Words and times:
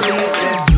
Delícias. 0.00 0.77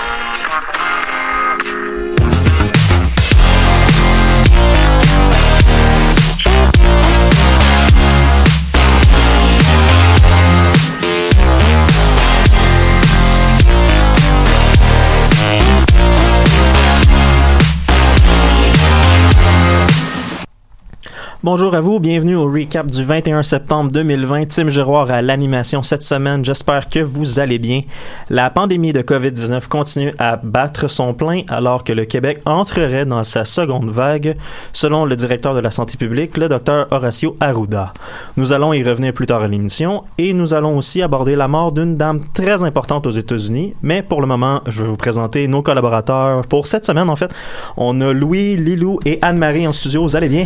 Bonjour 21.53 21.75
à 21.75 21.81
vous, 21.81 21.99
bienvenue 21.99 22.37
au 22.37 22.45
recap 22.45 22.87
du 22.87 23.03
21 23.03 23.43
septembre 23.43 23.91
2020. 23.91 24.45
Tim 24.45 24.69
Giroir 24.69 25.11
à 25.11 25.21
l'animation 25.21 25.83
cette 25.83 26.01
semaine. 26.01 26.45
J'espère 26.45 26.87
que 26.87 26.99
vous 26.99 27.41
allez 27.41 27.59
bien. 27.59 27.81
La 28.29 28.49
pandémie 28.49 28.93
de 28.93 29.01
COVID-19 29.01 29.67
continue 29.67 30.13
à 30.17 30.37
battre 30.37 30.87
son 30.87 31.13
plein 31.13 31.41
alors 31.49 31.83
que 31.83 31.91
le 31.91 32.05
Québec 32.05 32.39
entrerait 32.45 33.05
dans 33.05 33.25
sa 33.25 33.43
seconde 33.43 33.89
vague, 33.89 34.37
selon 34.71 35.03
le 35.03 35.13
directeur 35.17 35.53
de 35.53 35.59
la 35.59 35.71
santé 35.71 35.97
publique, 35.97 36.37
le 36.37 36.47
docteur 36.47 36.87
Horacio 36.89 37.35
Arruda. 37.41 37.91
Nous 38.37 38.53
allons 38.53 38.71
y 38.71 38.81
revenir 38.81 39.11
plus 39.11 39.25
tard 39.25 39.41
à 39.41 39.49
l'émission 39.49 40.05
et 40.17 40.31
nous 40.31 40.53
allons 40.53 40.77
aussi 40.77 41.01
aborder 41.01 41.35
la 41.35 41.49
mort 41.49 41.73
d'une 41.73 41.97
dame 41.97 42.21
très 42.33 42.63
importante 42.63 43.05
aux 43.05 43.11
États-Unis. 43.11 43.73
Mais 43.81 44.03
pour 44.03 44.21
le 44.21 44.27
moment, 44.27 44.61
je 44.67 44.83
vais 44.83 44.89
vous 44.89 44.95
présenter 44.95 45.49
nos 45.49 45.61
collaborateurs 45.61 46.47
pour 46.47 46.65
cette 46.65 46.85
semaine. 46.85 47.09
En 47.09 47.17
fait, 47.17 47.33
on 47.75 47.99
a 47.99 48.13
Louis, 48.13 48.55
Lilou 48.55 48.99
et 49.05 49.19
Anne-Marie 49.21 49.67
en 49.67 49.73
studio. 49.73 50.03
Vous 50.03 50.15
allez 50.15 50.29
bien? 50.29 50.45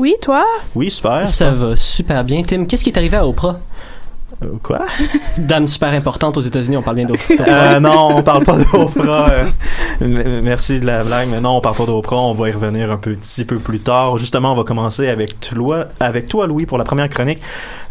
Oui, 0.00 0.14
toi? 0.22 0.46
Oui, 0.74 0.90
super. 0.90 1.26
Ça 1.26 1.50
va 1.50 1.76
super 1.76 2.24
bien. 2.24 2.42
Tim, 2.42 2.64
qu'est-ce 2.64 2.82
qui 2.82 2.88
est 2.88 2.96
arrivé 2.96 3.18
à 3.18 3.26
Oprah? 3.26 3.60
Euh, 4.42 4.46
quoi? 4.62 4.86
Dame 5.38 5.68
super 5.68 5.92
importante 5.92 6.38
aux 6.38 6.40
États-Unis, 6.40 6.78
on 6.78 6.82
parle 6.82 6.96
bien 6.96 7.04
d'Oprah. 7.04 7.34
Euh, 7.46 7.80
non, 7.80 8.16
on 8.16 8.22
parle 8.22 8.46
pas 8.46 8.56
d'Oprah. 8.56 9.30
euh, 10.00 10.40
merci 10.42 10.80
de 10.80 10.86
la 10.86 11.04
blague, 11.04 11.28
mais 11.30 11.42
non, 11.42 11.58
on 11.58 11.60
parle 11.60 11.76
pas 11.76 11.84
d'Oprah. 11.84 12.16
On 12.16 12.32
va 12.32 12.48
y 12.48 12.52
revenir 12.52 12.90
un 12.90 12.96
petit 12.96 13.44
peu 13.44 13.58
plus 13.58 13.80
tard. 13.80 14.16
Justement, 14.16 14.52
on 14.52 14.56
va 14.56 14.64
commencer 14.64 15.06
avec 15.06 15.38
toi, 15.38 15.84
avec 16.00 16.28
toi 16.28 16.46
Louis, 16.46 16.64
pour 16.64 16.78
la 16.78 16.84
première 16.84 17.10
chronique. 17.10 17.42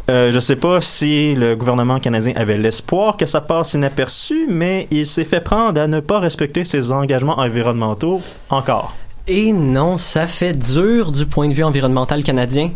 Euh, 0.10 0.32
je 0.32 0.40
sais 0.40 0.56
pas 0.56 0.82
si 0.82 1.36
le 1.36 1.56
gouvernement 1.56 2.00
canadien 2.00 2.34
avait 2.36 2.58
l'espoir 2.58 3.18
que 3.18 3.28
ça 3.28 3.42
passe 3.42 3.76
inaperçu, 3.76 4.48
mais 4.50 4.88
il 4.90 5.06
s'est 5.06 5.26
fait 5.26 5.42
prendre 5.42 5.80
à 5.80 5.86
ne 5.86 6.00
pas 6.00 6.20
respecter 6.20 6.66
ses 6.66 6.92
engagements 6.92 7.38
environnementaux 7.38 8.20
encore. 8.50 8.96
Et 9.28 9.52
non, 9.52 9.98
ça 9.98 10.28
fait 10.28 10.58
dur 10.58 11.12
du 11.12 11.26
point 11.26 11.48
de 11.48 11.54
vue 11.54 11.64
environnemental 11.64 12.24
canadien. 12.24 12.72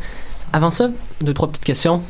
Avant 0.51 0.69
ça, 0.69 0.89
deux, 1.21 1.33
trois 1.33 1.47
petites 1.47 1.65
questions. 1.65 2.03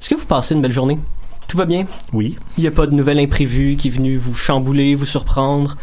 Est-ce 0.00 0.10
que 0.10 0.14
vous 0.16 0.26
passez 0.26 0.54
une 0.54 0.62
belle 0.62 0.72
journée? 0.72 0.98
Tout 1.46 1.56
va 1.56 1.64
bien? 1.64 1.86
Oui. 2.12 2.36
Il 2.58 2.62
n'y 2.62 2.66
a 2.66 2.72
pas 2.72 2.86
de 2.86 2.94
nouvelle 2.94 3.20
imprévue 3.20 3.76
qui 3.76 3.88
est 3.88 3.90
venue 3.92 4.16
vous 4.16 4.34
chambouler, 4.34 4.96
vous 4.96 5.04
surprendre? 5.04 5.76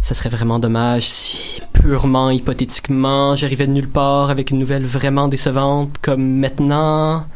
Ça 0.00 0.14
serait 0.14 0.30
vraiment 0.30 0.58
dommage 0.58 1.06
si, 1.06 1.60
purement 1.74 2.30
hypothétiquement, 2.30 3.36
j'arrivais 3.36 3.66
de 3.66 3.72
nulle 3.72 3.90
part 3.90 4.30
avec 4.30 4.50
une 4.50 4.58
nouvelle 4.58 4.86
vraiment 4.86 5.28
décevante 5.28 5.96
comme 6.00 6.38
maintenant. 6.38 7.26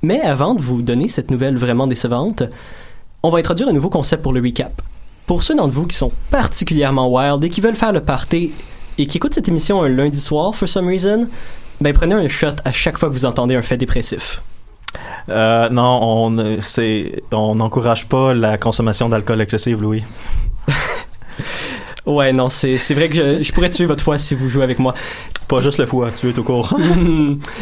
Mais 0.00 0.22
avant 0.22 0.54
de 0.54 0.62
vous 0.62 0.80
donner 0.80 1.08
cette 1.08 1.30
nouvelle 1.30 1.58
vraiment 1.58 1.86
décevante, 1.86 2.44
on 3.22 3.28
va 3.28 3.38
introduire 3.38 3.68
un 3.68 3.72
nouveau 3.72 3.90
concept 3.90 4.22
pour 4.22 4.32
le 4.32 4.40
recap. 4.40 4.80
Pour 5.26 5.42
ceux 5.42 5.54
d'entre 5.54 5.74
vous 5.74 5.86
qui 5.86 5.96
sont 5.96 6.12
particulièrement 6.30 7.08
wild 7.08 7.44
et 7.44 7.50
qui 7.50 7.60
veulent 7.60 7.76
faire 7.76 7.92
le 7.92 8.00
party 8.00 8.54
et 8.98 9.06
qui 9.06 9.16
écoutent 9.16 9.34
cette 9.34 9.48
émission 9.48 9.82
un 9.82 9.88
lundi 9.88 10.20
soir, 10.20 10.54
for 10.54 10.68
some 10.68 10.86
reason, 10.86 11.28
ben 11.80 11.92
prenez 11.92 12.14
un 12.14 12.28
shot 12.28 12.56
à 12.64 12.72
chaque 12.72 12.98
fois 12.98 13.08
que 13.08 13.14
vous 13.14 13.24
entendez 13.24 13.54
un 13.54 13.62
fait 13.62 13.76
dépressif. 13.76 14.42
Euh, 15.28 15.68
non, 15.68 16.00
on 16.02 16.38
euh, 16.38 16.56
c'est 16.60 17.22
on 17.32 17.54
n'encourage 17.54 18.06
pas 18.06 18.34
la 18.34 18.58
consommation 18.58 19.08
d'alcool 19.08 19.40
excessive, 19.40 19.80
Louis. 19.80 20.04
Ouais, 22.06 22.32
non, 22.32 22.48
c'est 22.48 22.78
c'est 22.78 22.94
vrai 22.94 23.10
que 23.10 23.16
je, 23.16 23.42
je 23.42 23.52
pourrais 23.52 23.68
tuer 23.68 23.84
votre 23.84 24.02
foi 24.02 24.16
si 24.16 24.34
vous 24.34 24.48
jouez 24.48 24.64
avec 24.64 24.78
moi. 24.78 24.94
Pas 25.46 25.60
juste 25.60 25.78
le 25.78 25.84
foie, 25.84 26.10
tu 26.10 26.30
es 26.30 26.32
tout 26.32 26.42
court. 26.42 26.74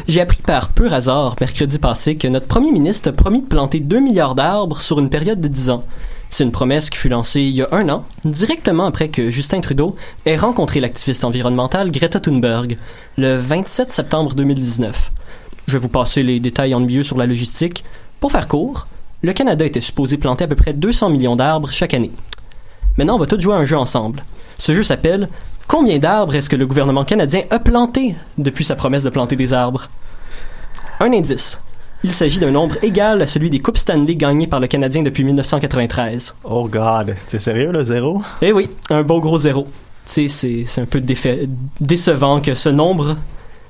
J'ai 0.08 0.20
appris 0.20 0.40
par 0.40 0.68
pur 0.68 0.92
hasard, 0.92 1.34
mercredi 1.40 1.80
passé, 1.80 2.16
que 2.16 2.28
notre 2.28 2.46
premier 2.46 2.70
ministre 2.70 3.08
a 3.08 3.12
promis 3.12 3.42
de 3.42 3.48
planter 3.48 3.80
2 3.80 3.98
milliards 3.98 4.36
d'arbres 4.36 4.80
sur 4.80 5.00
une 5.00 5.10
période 5.10 5.40
de 5.40 5.48
10 5.48 5.70
ans. 5.70 5.84
C'est 6.30 6.44
une 6.44 6.52
promesse 6.52 6.90
qui 6.90 6.98
fut 6.98 7.08
lancée 7.08 7.40
il 7.40 7.54
y 7.54 7.62
a 7.62 7.68
un 7.72 7.88
an, 7.88 8.04
directement 8.24 8.86
après 8.86 9.08
que 9.08 9.30
Justin 9.30 9.60
Trudeau 9.60 9.94
ait 10.26 10.36
rencontré 10.36 10.80
l'activiste 10.80 11.24
environnementale 11.24 11.90
Greta 11.90 12.20
Thunberg, 12.20 12.76
le 13.16 13.36
27 13.36 13.92
septembre 13.92 14.34
2019. 14.34 15.10
Je 15.66 15.72
vais 15.72 15.82
vous 15.82 15.88
passer 15.88 16.22
les 16.22 16.38
détails 16.40 16.74
en 16.74 16.80
mieux 16.80 17.02
sur 17.02 17.16
la 17.16 17.26
logistique. 17.26 17.84
Pour 18.20 18.32
faire 18.32 18.48
court, 18.48 18.86
le 19.22 19.32
Canada 19.32 19.64
était 19.64 19.80
supposé 19.80 20.18
planter 20.18 20.44
à 20.44 20.48
peu 20.48 20.56
près 20.56 20.72
200 20.72 21.10
millions 21.10 21.36
d'arbres 21.36 21.70
chaque 21.70 21.94
année. 21.94 22.12
Maintenant, 22.96 23.16
on 23.16 23.18
va 23.18 23.26
tous 23.26 23.40
jouer 23.40 23.54
à 23.54 23.58
un 23.58 23.64
jeu 23.64 23.76
ensemble. 23.76 24.22
Ce 24.58 24.74
jeu 24.74 24.82
s'appelle 24.82 25.28
Combien 25.66 25.98
d'arbres 25.98 26.34
est-ce 26.34 26.48
que 26.48 26.56
le 26.56 26.66
gouvernement 26.66 27.04
canadien 27.04 27.42
a 27.50 27.58
planté 27.58 28.14
depuis 28.38 28.64
sa 28.64 28.76
promesse 28.76 29.04
de 29.04 29.10
planter 29.10 29.36
des 29.36 29.52
arbres? 29.52 29.88
Un 31.00 31.12
indice. 31.12 31.60
Il 32.04 32.12
s'agit 32.12 32.38
d'un 32.38 32.50
nombre 32.50 32.76
égal 32.82 33.20
à 33.22 33.26
celui 33.26 33.50
des 33.50 33.58
Coupes 33.60 33.78
Stanley 33.78 34.14
gagnées 34.16 34.46
par 34.46 34.60
le 34.60 34.66
Canadien 34.66 35.02
depuis 35.02 35.24
1993. 35.24 36.34
Oh 36.44 36.68
God, 36.68 37.14
t'es 37.28 37.38
sérieux 37.38 37.72
le 37.72 37.84
zéro? 37.84 38.22
Eh 38.42 38.52
oui, 38.52 38.68
un 38.90 39.02
beau 39.02 39.20
gros 39.20 39.38
zéro. 39.38 39.64
Tu 40.06 40.12
sais, 40.12 40.28
c'est, 40.28 40.64
c'est 40.68 40.80
un 40.82 40.86
peu 40.86 41.00
défa- 41.00 41.48
décevant 41.80 42.40
que 42.40 42.54
ce 42.54 42.68
nombre, 42.68 43.16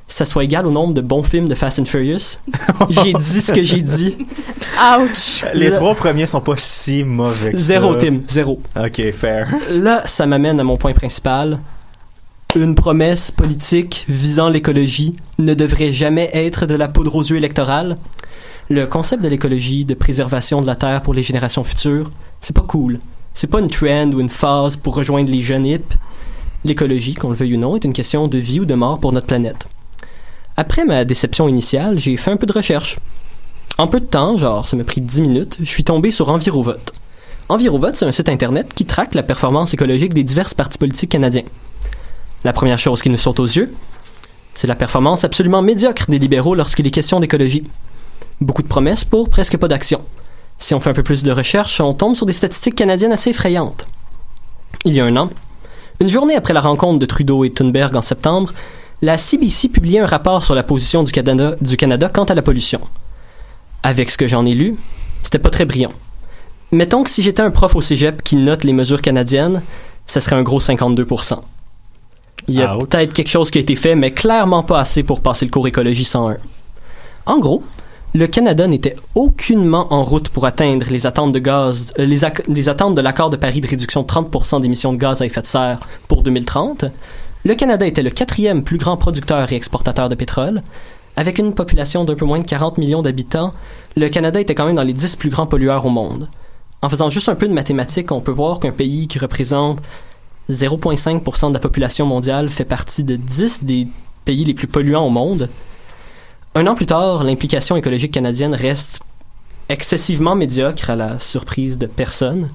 ça 0.07 0.27
soit 0.27 0.45
égal 0.45 0.67
au 0.67 0.71
nombre 0.71 0.93
de 0.93 1.01
bons 1.01 1.23
films 1.23 1.49
de 1.49 1.55
Fast 1.55 1.79
and 1.79 1.87
Furious. 1.87 2.37
j'ai 2.91 3.15
dit 3.15 3.41
ce 3.41 3.53
que 3.53 3.63
j'ai 3.63 3.81
dit. 3.81 4.19
Ouch! 4.99 5.43
Les 5.55 5.71
Le- 5.71 5.77
trois 5.77 5.95
premiers 5.95 6.27
sont 6.27 6.43
pas 6.43 6.57
si 6.57 7.05
mauvais 7.05 7.53
que 7.53 7.59
Zéro, 7.59 7.93
ça. 7.95 8.01
Tim, 8.01 8.17
zéro. 8.29 8.61
Ok, 8.79 9.13
fair. 9.13 9.49
Là, 9.71 10.03
ça 10.05 10.27
m'amène 10.27 10.61
à 10.61 10.65
mon 10.65 10.77
point 10.77 10.93
principal. 10.93 11.59
Une 12.57 12.75
promesse 12.75 13.31
politique 13.31 14.07
visant 14.09 14.49
l'écologie 14.49 15.13
ne 15.39 15.53
devrait 15.53 15.93
jamais 15.93 16.31
être 16.33 16.65
de 16.65 16.75
la 16.75 16.89
poudre 16.89 17.17
aux 17.17 17.23
yeux 17.23 17.37
électorale. 17.37 17.99
Le 18.71 18.87
concept 18.87 19.23
de 19.23 19.29
l'écologie, 19.29 19.85
de 19.85 19.93
préservation 19.93 20.63
de 20.63 20.67
la 20.67 20.75
Terre 20.75 21.03
pour 21.03 21.13
les 21.13 21.23
générations 21.23 21.65
futures, 21.65 22.11
c'est 22.41 22.57
pas 22.57 22.63
cool. 22.63 22.99
C'est 23.35 23.47
pas 23.47 23.61
une 23.61 23.69
trend 23.69 24.11
ou 24.11 24.21
une 24.21 24.31
phase 24.31 24.77
pour 24.77 24.95
rejoindre 24.95 25.31
les 25.31 25.43
jeunes 25.43 25.67
hip. 25.67 25.85
L'écologie, 26.65 27.13
qu'on 27.13 27.29
le 27.29 27.35
veuille 27.35 27.57
ou 27.57 27.59
non, 27.59 27.77
est 27.77 27.85
une 27.85 27.93
question 27.93 28.27
de 28.27 28.39
vie 28.39 28.61
ou 28.61 28.65
de 28.65 28.75
mort 28.75 29.01
pour 29.01 29.13
notre 29.13 29.27
planète. 29.27 29.67
Après 30.57 30.87
ma 30.87 31.05
déception 31.05 31.49
initiale, 31.49 31.99
j'ai 31.99 32.17
fait 32.17 32.31
un 32.31 32.39
peu 32.39 32.47
de 32.47 32.55
recherche. 32.55 32.99
En 33.77 33.87
peu 33.87 34.01
de 34.01 34.07
temps, 34.07 34.39
genre 34.39 34.67
ça 34.67 34.79
m'a 34.79 34.85
pris 34.85 35.03
10 35.03 35.21
minutes, 35.21 35.59
je 35.61 35.69
suis 35.69 35.85
tombé 35.85 36.11
sur 36.11 36.31
Envirovote. 36.31 36.95
Envirovote, 37.51 37.97
c'est 37.97 38.07
un 38.07 38.13
site 38.13 38.31
internet 38.31 38.73
qui 38.75 38.87
traque 38.87 39.15
la 39.15 39.23
performance 39.23 39.75
écologique 39.75 40.15
des 40.15 40.25
divers 40.25 40.55
partis 40.55 40.79
politiques 40.79 41.11
canadiens. 41.11 41.45
La 42.45 42.53
première 42.53 42.79
chose 42.79 43.03
qui 43.03 43.11
nous 43.11 43.17
saute 43.17 43.41
aux 43.41 43.47
yeux, 43.47 43.73
c'est 44.55 44.67
la 44.67 44.75
performance 44.75 45.25
absolument 45.25 45.63
médiocre 45.63 46.05
des 46.09 46.19
libéraux 46.19 46.55
lorsqu'il 46.55 46.87
est 46.87 46.91
question 46.91 47.21
d'écologie. 47.21 47.63
Beaucoup 48.41 48.63
de 48.63 48.69
promesses 48.69 49.05
pour 49.05 49.29
presque 49.29 49.57
pas 49.57 49.69
d'action. 49.69 50.01
Si 50.59 50.75
on 50.75 50.81
fait 50.81 50.91
un 50.91 50.95
peu 50.95 51.03
plus 51.03 51.23
de 51.23 51.31
recherche, 51.31 51.81
on 51.81 51.95
tombe 51.95 52.15
sur 52.15 52.27
des 52.27 52.33
statistiques 52.33 52.77
canadiennes 52.77 53.13
assez 53.13 53.31
effrayantes. 53.31 53.87
Il 54.85 54.95
y 54.95 55.01
a 55.01 55.05
un 55.05 55.17
an, 55.17 55.31
une 56.01 56.09
journée 56.09 56.37
après 56.37 56.53
la 56.53 56.61
rencontre 56.61 56.99
de 56.99 57.07
Trudeau 57.07 57.45
et 57.45 57.51
Thunberg 57.51 57.97
en 57.97 58.03
septembre, 58.03 58.53
la 59.03 59.17
CBC 59.17 59.69
publiait 59.69 60.01
un 60.01 60.07
rapport 60.07 60.45
sur 60.45 60.55
la 60.55 60.63
position 60.63 61.03
du 61.03 61.13
Canada, 61.13 61.57
du 61.61 61.77
Canada 61.77 62.11
quant 62.13 62.25
à 62.25 62.35
la 62.35 62.43
pollution. 62.43 62.81
Avec 63.83 64.11
ce 64.11 64.19
que 64.19 64.27
j'en 64.27 64.45
ai 64.45 64.55
lu, 64.55 64.75
c'était 65.23 65.39
pas 65.39 65.51
très 65.51 65.65
brillant. 65.65 65.93
Mettons 66.73 67.03
que 67.03 67.11
si 67.11 67.23
j'étais 67.23 67.43
un 67.43 67.51
prof 67.51 67.75
au 67.77 67.81
cégep 67.81 68.23
qui 68.23 68.37
note 68.37 68.65
les 68.65 68.73
mesures 68.73 69.01
canadiennes, 69.01 69.63
ça 70.07 70.21
serait 70.21 70.37
un 70.37 70.43
gros 70.43 70.61
52 70.61 71.07
Il 72.49 72.55
y 72.55 72.63
a 72.63 72.77
Ouch. 72.77 72.87
peut-être 72.87 73.13
quelque 73.13 73.29
chose 73.29 73.51
qui 73.51 73.59
a 73.59 73.61
été 73.61 73.77
fait, 73.77 73.95
mais 73.95 74.13
clairement 74.13 74.63
pas 74.63 74.81
assez 74.81 75.03
pour 75.03 75.21
passer 75.21 75.45
le 75.45 75.51
cours 75.51 75.67
écologie 75.67 76.05
101. 76.05 76.37
En 77.27 77.39
gros, 77.39 77.63
le 78.15 78.27
Canada 78.27 78.67
n'était 78.67 78.97
aucunement 79.15 79.93
en 79.93 80.05
route 80.05 80.29
pour 80.29 80.47
atteindre 80.47 80.87
les 80.91 81.07
attentes 81.07 81.33
de 81.33 81.39
gaz, 81.39 81.93
euh, 81.99 82.07
les, 82.07 82.21
les 82.49 82.69
attentes 82.69 82.95
de 82.95 83.01
l'accord 83.01 83.31
de 83.31 83.37
Paris 83.37 83.61
de 83.61 83.67
réduction 83.67 84.03
de 84.03 84.07
30% 84.07 84.61
d'émissions 84.61 84.93
de 84.93 84.99
gaz 84.99 85.21
à 85.23 85.27
effet 85.27 85.43
de 85.43 85.47
serre 85.47 85.81
pour 86.09 86.23
2030. 86.23 86.87
Le 87.45 87.55
Canada 87.55 87.87
était 87.87 88.03
le 88.03 88.11
quatrième 88.11 88.63
plus 88.63 88.79
grand 88.79 88.97
producteur 88.97 89.53
et 89.53 89.57
exportateur 89.57 90.09
de 90.09 90.15
pétrole. 90.15 90.63
Avec 91.17 91.39
une 91.39 91.55
population 91.55 92.05
d'un 92.05 92.15
peu 92.15 92.25
moins 92.25 92.39
de 92.39 92.47
40 92.47 92.79
millions 92.79 93.03
d'habitants, 93.03 93.51
le 93.97 94.09
Canada 94.09 94.41
était 94.41 94.55
quand 94.55 94.67
même 94.67 94.77
dans 94.77 94.83
les 94.83 94.93
10 94.93 95.17
plus 95.17 95.31
grands 95.31 95.47
pollueurs 95.47 95.87
au 95.87 95.91
monde. 95.91 96.29
En 96.83 96.89
faisant 96.89 97.11
juste 97.11 97.29
un 97.29 97.35
peu 97.35 97.49
de 97.49 97.55
mathématiques, 97.55 98.13
on 98.13 98.21
peut 98.21 98.33
voir 98.33 98.61
qu'un 98.61 98.73
pays 98.73 99.09
qui 99.09 99.19
représente 99.19 99.79
0,5% 100.51 101.49
de 101.49 101.55
la 101.55 101.61
population 101.61 102.07
mondiale 102.07 102.51
fait 102.51 102.65
partie 102.65 103.05
de 103.05 103.17
10 103.17 103.65
des 103.65 103.89
pays 104.25 104.45
les 104.45 104.55
plus 104.55 104.67
polluants 104.67 105.07
au 105.07 105.11
monde. 105.11 105.49
Un 106.55 106.67
an 106.67 106.75
plus 106.75 106.87
tard, 106.87 107.25
l'implication 107.25 107.77
écologique 107.77 108.13
canadienne 108.13 108.55
reste 108.55 109.01
excessivement 109.69 110.35
médiocre 110.35 110.91
à 110.91 110.97
la 110.97 111.19
surprise 111.19 111.79
de 111.79 111.87
personne. 111.87 112.51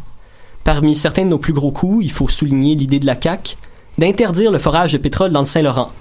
Parmi 0.64 0.96
certains 0.96 1.26
de 1.26 1.30
nos 1.30 1.38
plus 1.38 1.54
gros 1.54 1.72
coups, 1.72 2.06
il 2.06 2.12
faut 2.12 2.28
souligner 2.28 2.76
l'idée 2.76 3.00
de 3.00 3.06
la 3.06 3.20
CAQ 3.20 3.56
d'interdire 3.98 4.52
le 4.52 4.60
forage 4.60 4.94
de 4.94 4.98
pétrole 4.98 5.32
dans 5.32 5.42
le 5.42 5.46
Saint-Laurent. 5.46 5.92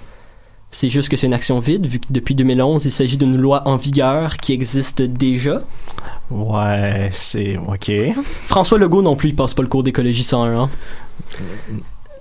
C'est 0.73 0.87
juste 0.87 1.09
que 1.09 1.17
c'est 1.17 1.27
une 1.27 1.33
action 1.33 1.59
vide, 1.59 1.85
vu 1.85 1.99
que 1.99 2.05
depuis 2.09 2.33
2011, 2.33 2.85
il 2.85 2.91
s'agit 2.91 3.17
d'une 3.17 3.35
loi 3.35 3.61
en 3.67 3.75
vigueur 3.75 4.37
qui 4.37 4.53
existe 4.53 5.01
déjà. 5.01 5.59
Ouais, 6.29 7.09
c'est 7.13 7.57
ok. 7.57 7.91
François 8.45 8.79
Legault 8.79 9.01
non 9.01 9.17
plus, 9.17 9.29
il 9.29 9.35
passe 9.35 9.53
pas 9.53 9.63
le 9.63 9.67
cours 9.67 9.83
d'écologie 9.83 10.23
101. 10.23 10.61
hein. 10.61 10.69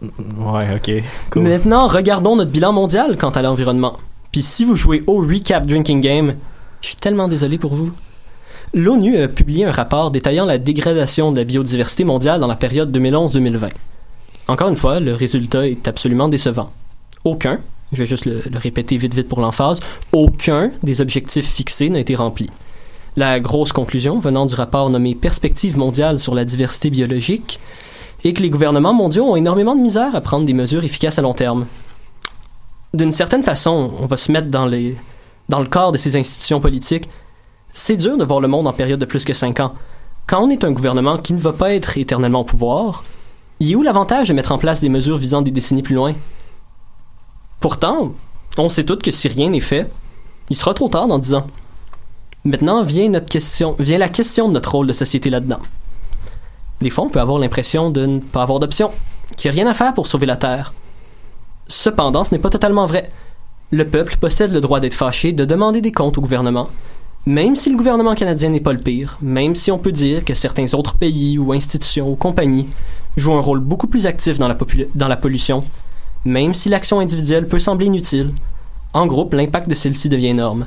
Ouais, 0.02 0.66
ok. 0.74 1.04
Cool. 1.30 1.42
Maintenant, 1.42 1.86
regardons 1.86 2.34
notre 2.34 2.50
bilan 2.50 2.72
mondial 2.72 3.16
quant 3.16 3.30
à 3.30 3.42
l'environnement. 3.42 3.96
Puis 4.32 4.42
si 4.42 4.64
vous 4.64 4.74
jouez 4.74 5.02
au 5.06 5.20
Recap 5.20 5.66
Drinking 5.66 6.00
Game, 6.00 6.34
je 6.80 6.88
suis 6.88 6.96
tellement 6.96 7.28
désolé 7.28 7.58
pour 7.58 7.74
vous. 7.74 7.90
L'ONU 8.72 9.16
a 9.18 9.28
publié 9.28 9.64
un 9.66 9.72
rapport 9.72 10.10
détaillant 10.10 10.44
la 10.46 10.58
dégradation 10.58 11.32
de 11.32 11.36
la 11.38 11.44
biodiversité 11.44 12.04
mondiale 12.04 12.40
dans 12.40 12.46
la 12.46 12.56
période 12.56 12.96
2011-2020. 12.96 13.68
Encore 14.48 14.68
une 14.68 14.76
fois, 14.76 15.00
le 15.00 15.14
résultat 15.14 15.68
est 15.68 15.86
absolument 15.86 16.28
décevant. 16.28 16.72
Aucun, 17.24 17.58
je 17.92 17.98
vais 17.98 18.06
juste 18.06 18.24
le, 18.24 18.42
répéter 18.54 18.96
vite 18.96 19.14
vite 19.14 19.28
pour 19.28 19.40
l'emphase, 19.40 19.80
aucun 20.12 20.70
des 20.82 21.00
objectifs 21.00 21.48
fixés 21.48 21.90
n'a 21.90 22.00
été 22.00 22.14
rempli. 22.14 22.48
La 23.16 23.40
grosse 23.40 23.72
conclusion 23.72 24.18
venant 24.18 24.46
du 24.46 24.54
rapport 24.54 24.88
nommé 24.90 25.14
Perspective 25.14 25.76
mondiale 25.76 26.18
sur 26.18 26.34
la 26.34 26.44
diversité 26.44 26.90
biologique 26.90 27.58
est 28.24 28.32
que 28.32 28.42
les 28.42 28.50
gouvernements 28.50 28.92
mondiaux 28.92 29.24
ont 29.24 29.36
énormément 29.36 29.74
de 29.74 29.80
misère 29.80 30.14
à 30.14 30.20
prendre 30.20 30.46
des 30.46 30.54
mesures 30.54 30.84
efficaces 30.84 31.18
à 31.18 31.22
long 31.22 31.34
terme. 31.34 31.66
D'une 32.94 33.12
certaine 33.12 33.42
façon, 33.42 33.92
on 33.98 34.06
va 34.06 34.16
se 34.16 34.30
mettre 34.30 34.48
dans, 34.48 34.66
les, 34.66 34.96
dans 35.48 35.60
le 35.60 35.66
corps 35.66 35.92
de 35.92 35.98
ces 35.98 36.16
institutions 36.16 36.60
politiques. 36.60 37.08
C'est 37.72 37.96
dur 37.96 38.16
de 38.16 38.24
voir 38.24 38.40
le 38.40 38.48
monde 38.48 38.66
en 38.66 38.72
période 38.72 39.00
de 39.00 39.04
plus 39.04 39.24
que 39.24 39.32
5 39.32 39.60
ans. 39.60 39.74
Quand 40.26 40.42
on 40.42 40.50
est 40.50 40.64
un 40.64 40.72
gouvernement 40.72 41.18
qui 41.18 41.32
ne 41.32 41.40
va 41.40 41.52
pas 41.52 41.74
être 41.74 41.98
éternellement 41.98 42.40
au 42.40 42.44
pouvoir, 42.44 43.02
il 43.58 43.72
est 43.72 43.74
où 43.74 43.82
l'avantage 43.82 44.28
de 44.28 44.34
mettre 44.34 44.52
en 44.52 44.58
place 44.58 44.80
des 44.80 44.88
mesures 44.88 45.18
visant 45.18 45.42
des 45.42 45.50
décennies 45.50 45.82
plus 45.82 45.94
loin? 45.94 46.14
Pourtant, 47.60 48.14
on 48.56 48.70
sait 48.70 48.84
tous 48.84 48.96
que 48.96 49.10
si 49.10 49.28
rien 49.28 49.50
n'est 49.50 49.60
fait, 49.60 49.88
il 50.48 50.56
sera 50.56 50.72
trop 50.72 50.88
tard 50.88 51.06
dans 51.06 51.18
10 51.18 51.34
ans. 51.34 51.46
Maintenant 52.44 52.82
vient, 52.82 53.10
notre 53.10 53.26
question, 53.28 53.76
vient 53.78 53.98
la 53.98 54.08
question 54.08 54.48
de 54.48 54.54
notre 54.54 54.72
rôle 54.72 54.86
de 54.86 54.94
société 54.94 55.28
là-dedans. 55.28 55.60
Des 56.80 56.88
fois, 56.88 57.04
on 57.04 57.10
peut 57.10 57.20
avoir 57.20 57.38
l'impression 57.38 57.90
de 57.90 58.06
ne 58.06 58.18
pas 58.18 58.42
avoir 58.42 58.60
d'option, 58.60 58.90
qu'il 59.36 59.50
n'y 59.50 59.58
a 59.58 59.62
rien 59.62 59.70
à 59.70 59.74
faire 59.74 59.92
pour 59.92 60.06
sauver 60.06 60.24
la 60.24 60.38
Terre. 60.38 60.72
Cependant, 61.68 62.24
ce 62.24 62.34
n'est 62.34 62.40
pas 62.40 62.48
totalement 62.48 62.86
vrai. 62.86 63.06
Le 63.70 63.86
peuple 63.86 64.16
possède 64.16 64.52
le 64.52 64.62
droit 64.62 64.80
d'être 64.80 64.94
fâché, 64.94 65.32
de 65.32 65.44
demander 65.44 65.82
des 65.82 65.92
comptes 65.92 66.16
au 66.16 66.22
gouvernement, 66.22 66.68
même 67.26 67.54
si 67.56 67.70
le 67.70 67.76
gouvernement 67.76 68.14
canadien 68.14 68.48
n'est 68.48 68.60
pas 68.60 68.72
le 68.72 68.80
pire, 68.80 69.18
même 69.20 69.54
si 69.54 69.70
on 69.70 69.78
peut 69.78 69.92
dire 69.92 70.24
que 70.24 70.32
certains 70.32 70.72
autres 70.72 70.96
pays 70.96 71.38
ou 71.38 71.52
institutions 71.52 72.10
ou 72.10 72.16
compagnies 72.16 72.68
jouent 73.18 73.34
un 73.34 73.40
rôle 73.40 73.60
beaucoup 73.60 73.86
plus 73.86 74.06
actif 74.06 74.38
dans 74.38 74.48
la 75.08 75.16
pollution, 75.16 75.62
même 76.24 76.54
si 76.54 76.68
l'action 76.68 77.00
individuelle 77.00 77.48
peut 77.48 77.58
sembler 77.58 77.86
inutile, 77.86 78.32
en 78.92 79.06
groupe, 79.06 79.34
l'impact 79.34 79.68
de 79.68 79.74
celle-ci 79.74 80.08
devient 80.08 80.28
énorme. 80.28 80.66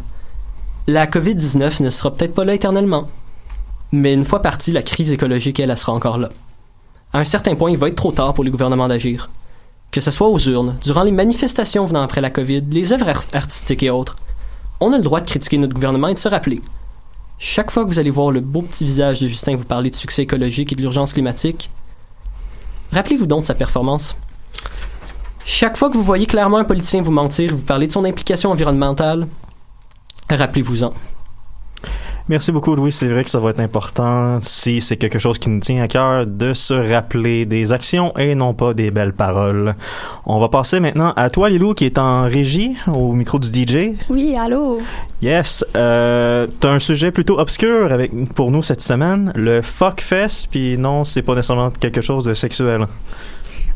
La 0.88 1.08
COVID-19 1.08 1.84
ne 1.84 1.90
sera 1.90 2.14
peut-être 2.14 2.34
pas 2.34 2.46
là 2.46 2.54
éternellement, 2.54 3.08
mais 3.92 4.14
une 4.14 4.26
fois 4.26 4.42
partie, 4.42 4.72
la 4.72 4.82
crise 4.82 5.12
écologique, 5.12 5.60
elle, 5.60 5.78
sera 5.78 5.94
encore 5.94 6.18
là. 6.18 6.30
À 7.14 7.20
un 7.20 7.24
certain 7.24 7.56
point, 7.56 7.70
il 7.70 7.78
va 7.78 7.90
être 7.90 7.96
trop 7.96 8.12
tard 8.12 8.34
pour 8.34 8.44
les 8.44 8.52
gouvernements 8.52 8.88
d'agir. 8.88 9.30
Que 9.92 10.02
ce 10.02 10.10
soit 10.10 10.28
aux 10.28 10.40
urnes, 10.40 10.76
durant 10.82 11.04
les 11.04 11.12
manifestations 11.12 11.86
venant 11.86 12.02
après 12.02 12.22
la 12.22 12.32
COVID, 12.32 12.64
les 12.72 12.92
œuvres 12.94 13.10
art- 13.10 13.28
artistiques 13.34 13.84
et 13.84 13.92
autres, 13.92 14.18
on 14.80 14.92
a 14.92 14.98
le 14.98 15.04
droit 15.04 15.22
de 15.22 15.28
critiquer 15.28 15.60
notre 15.60 15.76
gouvernement 15.76 16.08
et 16.08 16.16
de 16.16 16.20
se 16.20 16.28
rappeler. 16.28 16.60
Chaque 17.38 17.72
fois 17.72 17.84
que 17.84 17.90
vous 17.90 18.00
allez 18.00 18.10
voir 18.10 18.32
le 18.32 18.40
beau 18.40 18.64
petit 18.64 18.86
visage 18.86 19.20
de 19.22 19.28
Justin 19.28 19.56
vous 19.56 19.66
parler 19.66 19.90
de 19.90 19.96
succès 19.96 20.24
écologique 20.24 20.72
et 20.74 20.76
de 20.76 20.82
l'urgence 20.82 21.14
climatique, 21.14 21.70
rappelez-vous 22.92 23.28
donc 23.28 23.42
de 23.42 23.46
sa 23.46 23.54
performance. 23.54 24.16
Chaque 25.46 25.78
fois 25.78 25.90
que 25.90 25.96
vous 25.96 26.04
voyez 26.04 26.26
clairement 26.26 26.58
un 26.58 26.64
politicien 26.64 27.02
vous 27.02 27.12
mentir 27.12 27.52
et 27.52 27.54
vous 27.54 27.64
parler 27.64 27.88
de 27.88 27.92
son 27.92 28.06
implication 28.06 28.52
environnementale, 28.52 29.28
rappelez-vous-en. 30.30 30.92
Merci 32.30 32.54
beaucoup, 32.54 32.74
Louis. 32.74 32.94
C'est 32.94 33.10
vrai 33.10 33.26
que 33.26 33.30
ça 33.30 33.40
va 33.40 33.50
être 33.50 33.60
important 33.60 34.40
si 34.40 34.80
c'est 34.80 34.96
quelque 34.96 35.20
chose 35.20 35.38
qui 35.38 35.50
nous 35.50 35.60
tient 35.60 35.84
à 35.84 35.90
cœur 35.90 36.26
de 36.26 36.54
se 36.54 36.74
rappeler 36.74 37.46
des 37.46 37.74
actions 37.74 38.18
et 38.18 38.34
non 38.34 38.54
pas 38.54 38.74
des 38.74 38.92
belles 38.92 39.12
paroles. 39.12 39.76
On 40.26 40.40
va 40.40 40.48
passer 40.48 40.80
maintenant 40.80 41.12
à 41.18 41.30
toi, 41.30 41.50
Lilou, 41.50 41.74
qui 41.74 41.84
est 41.84 41.98
en 41.98 42.24
régie 42.24 42.78
au 42.96 43.12
micro 43.12 43.40
du 43.40 43.48
DJ. 43.48 43.98
Oui, 44.10 44.38
allô? 44.38 44.80
Yes, 45.22 45.66
euh, 45.76 46.48
t'as 46.62 46.70
un 46.70 46.80
sujet 46.80 47.12
plutôt 47.12 47.38
obscur 47.40 47.92
avec 47.92 48.34
pour 48.34 48.52
nous 48.52 48.64
cette 48.64 48.82
semaine, 48.82 49.34
le 49.36 49.62
fuck 49.62 50.00
fest. 50.00 50.48
Puis 50.50 50.78
non, 50.78 51.04
c'est 51.04 51.24
pas 51.24 51.36
nécessairement 51.36 51.72
quelque 51.72 52.00
chose 52.00 52.24
de 52.24 52.34
sexuel. 52.34 52.88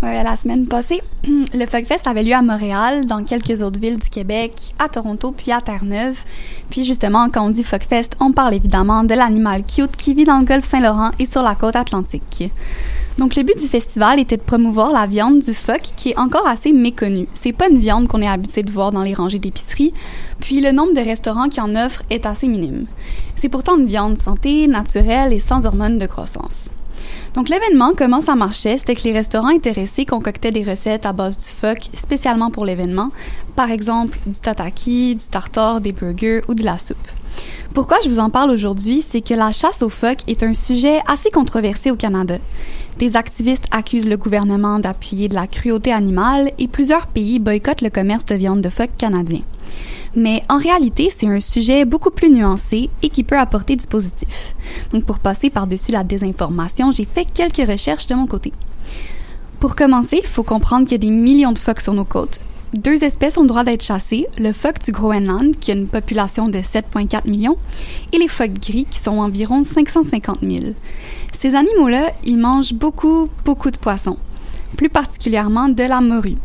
La 0.01 0.35
semaine 0.35 0.67
passée, 0.67 1.01
le 1.27 1.65
Fuckfest 1.65 2.07
avait 2.07 2.21
lieu 2.21 2.33
à 2.33 2.41
Montréal, 2.41 3.05
dans 3.05 3.23
quelques 3.23 3.61
autres 3.61 3.79
villes 3.79 3.97
du 3.97 4.09
Québec, 4.09 4.73
à 4.77 4.89
Toronto, 4.89 5.31
puis 5.31 5.51
à 5.51 5.61
Terre-Neuve. 5.61 6.17
Puis 6.69 6.83
justement, 6.83 7.29
quand 7.29 7.45
on 7.45 7.49
dit 7.49 7.63
Fuckfest, 7.63 8.11
on 8.19 8.31
parle 8.31 8.53
évidemment 8.53 9.03
de 9.03 9.15
l'animal 9.15 9.63
cute 9.63 9.95
qui 9.95 10.13
vit 10.13 10.25
dans 10.25 10.39
le 10.39 10.45
golfe 10.45 10.65
Saint-Laurent 10.65 11.09
et 11.17 11.25
sur 11.25 11.41
la 11.41 11.55
côte 11.55 11.75
atlantique. 11.75 12.51
Donc 13.17 13.35
le 13.35 13.41
but 13.41 13.57
du 13.57 13.67
festival 13.67 14.19
était 14.19 14.37
de 14.37 14.41
promouvoir 14.43 14.91
la 14.91 15.07
viande 15.07 15.39
du 15.39 15.53
phoque 15.53 15.89
qui 15.95 16.09
est 16.09 16.19
encore 16.19 16.47
assez 16.47 16.73
méconnue. 16.73 17.27
C'est 17.33 17.53
pas 17.53 17.67
une 17.67 17.79
viande 17.79 18.07
qu'on 18.07 18.21
est 18.21 18.27
habitué 18.27 18.61
de 18.61 18.71
voir 18.71 18.91
dans 18.91 19.03
les 19.03 19.15
rangées 19.15 19.39
d'épicerie, 19.39 19.93
puis 20.39 20.61
le 20.61 20.71
nombre 20.71 20.93
de 20.93 21.01
restaurants 21.01 21.49
qui 21.49 21.59
en 21.59 21.75
offrent 21.75 22.03
est 22.11 22.27
assez 22.27 22.47
minime. 22.47 22.85
C'est 23.35 23.49
pourtant 23.49 23.77
une 23.77 23.87
viande 23.87 24.17
santé, 24.17 24.67
naturelle 24.67 25.33
et 25.33 25.39
sans 25.39 25.65
hormones 25.65 25.97
de 25.97 26.05
croissance. 26.05 26.69
Donc 27.37 27.49
l'événement, 27.49 27.91
comment 27.95 28.19
ça 28.19 28.33
marchait, 28.33 28.79
c'était 28.79 28.95
que 28.95 29.03
les 29.03 29.13
restaurants 29.13 29.49
intéressés 29.49 30.05
concoctaient 30.05 30.51
des 30.51 30.63
recettes 30.63 31.05
à 31.05 31.13
base 31.13 31.37
du 31.37 31.45
phoque 31.45 31.87
spécialement 31.93 32.49
pour 32.49 32.65
l'événement, 32.65 33.11
par 33.55 33.69
exemple 33.69 34.17
du 34.25 34.39
tataki, 34.39 35.15
du 35.15 35.29
tartare, 35.29 35.79
des 35.79 35.91
burgers 35.91 36.41
ou 36.47 36.55
de 36.55 36.63
la 36.63 36.79
soupe. 36.79 36.97
Pourquoi 37.75 37.97
je 38.03 38.09
vous 38.09 38.17
en 38.17 38.31
parle 38.31 38.49
aujourd'hui, 38.49 39.03
c'est 39.03 39.21
que 39.21 39.35
la 39.35 39.51
chasse 39.51 39.83
au 39.83 39.89
phoque 39.89 40.21
est 40.25 40.41
un 40.41 40.55
sujet 40.55 40.99
assez 41.07 41.29
controversé 41.29 41.91
au 41.91 41.95
Canada. 41.95 42.39
Des 42.99 43.15
activistes 43.15 43.67
accusent 43.69 44.09
le 44.09 44.17
gouvernement 44.17 44.79
d'appuyer 44.79 45.27
de 45.27 45.35
la 45.35 45.45
cruauté 45.45 45.91
animale 45.91 46.51
et 46.57 46.67
plusieurs 46.67 47.05
pays 47.05 47.37
boycottent 47.37 47.83
le 47.83 47.91
commerce 47.91 48.25
de 48.25 48.33
viande 48.33 48.61
de 48.61 48.69
phoque 48.69 48.95
canadien. 48.97 49.41
Mais 50.15 50.41
en 50.49 50.57
réalité, 50.57 51.09
c'est 51.15 51.27
un 51.27 51.39
sujet 51.39 51.85
beaucoup 51.85 52.09
plus 52.09 52.31
nuancé 52.31 52.89
et 53.03 53.09
qui 53.09 53.23
peut 53.23 53.37
apporter 53.37 53.75
du 53.75 53.85
positif. 53.85 54.55
Donc 54.91 55.05
pour 55.05 55.19
passer 55.19 55.51
par-dessus 55.51 55.91
la 55.91 56.03
désinformation, 56.03 56.91
j'ai 56.91 57.05
fait 57.05 57.25
quelques 57.31 57.69
recherches 57.69 58.07
de 58.07 58.15
mon 58.15 58.25
côté. 58.25 58.51
Pour 59.59 59.75
commencer, 59.75 60.17
il 60.19 60.27
faut 60.27 60.43
comprendre 60.43 60.85
qu'il 60.85 60.93
y 60.93 60.95
a 60.95 61.07
des 61.07 61.13
millions 61.13 61.51
de 61.51 61.59
phoques 61.59 61.81
sur 61.81 61.93
nos 61.93 62.05
côtes. 62.05 62.39
Deux 62.73 63.05
espèces 63.05 63.37
ont 63.37 63.43
le 63.43 63.47
droit 63.47 63.63
d'être 63.63 63.83
chassées, 63.83 64.27
le 64.37 64.51
phoque 64.51 64.79
du 64.83 64.91
Groenland, 64.91 65.57
qui 65.57 65.71
a 65.71 65.73
une 65.73 65.87
population 65.87 66.49
de 66.49 66.59
7,4 66.59 67.25
millions, 67.25 67.57
et 68.11 68.17
les 68.17 68.27
phoques 68.27 68.59
gris, 68.59 68.85
qui 68.91 68.99
sont 68.99 69.19
environ 69.19 69.63
550 69.63 70.39
000. 70.41 70.73
Ces 71.31 71.55
animaux-là, 71.55 72.11
ils 72.25 72.37
mangent 72.37 72.73
beaucoup, 72.73 73.29
beaucoup 73.45 73.71
de 73.71 73.77
poissons, 73.77 74.17
plus 74.75 74.89
particulièrement 74.89 75.69
de 75.69 75.83
la 75.83 76.01
morue. 76.01 76.35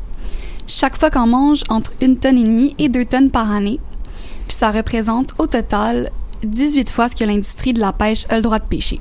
Chaque 0.69 0.97
phoque 0.97 1.17
en 1.17 1.27
mange 1.27 1.65
entre 1.69 1.93
une 2.01 2.17
tonne 2.17 2.39
et 2.39 2.45
demie 2.45 2.77
et 2.79 2.89
deux 2.89 3.05
tonnes 3.05 3.31
par 3.31 3.51
année, 3.51 3.81
puis 4.47 4.57
ça 4.57 4.71
représente 4.71 5.35
au 5.39 5.49
total 5.49 6.11
18 6.45 6.89
fois 6.89 7.09
ce 7.09 7.17
que 7.17 7.25
l'industrie 7.25 7.73
de 7.73 7.81
la 7.81 7.93
pêche 7.93 8.27
a 8.29 8.37
le 8.37 8.43
droit 8.43 8.61
de 8.61 8.65
pêcher. 8.65 9.01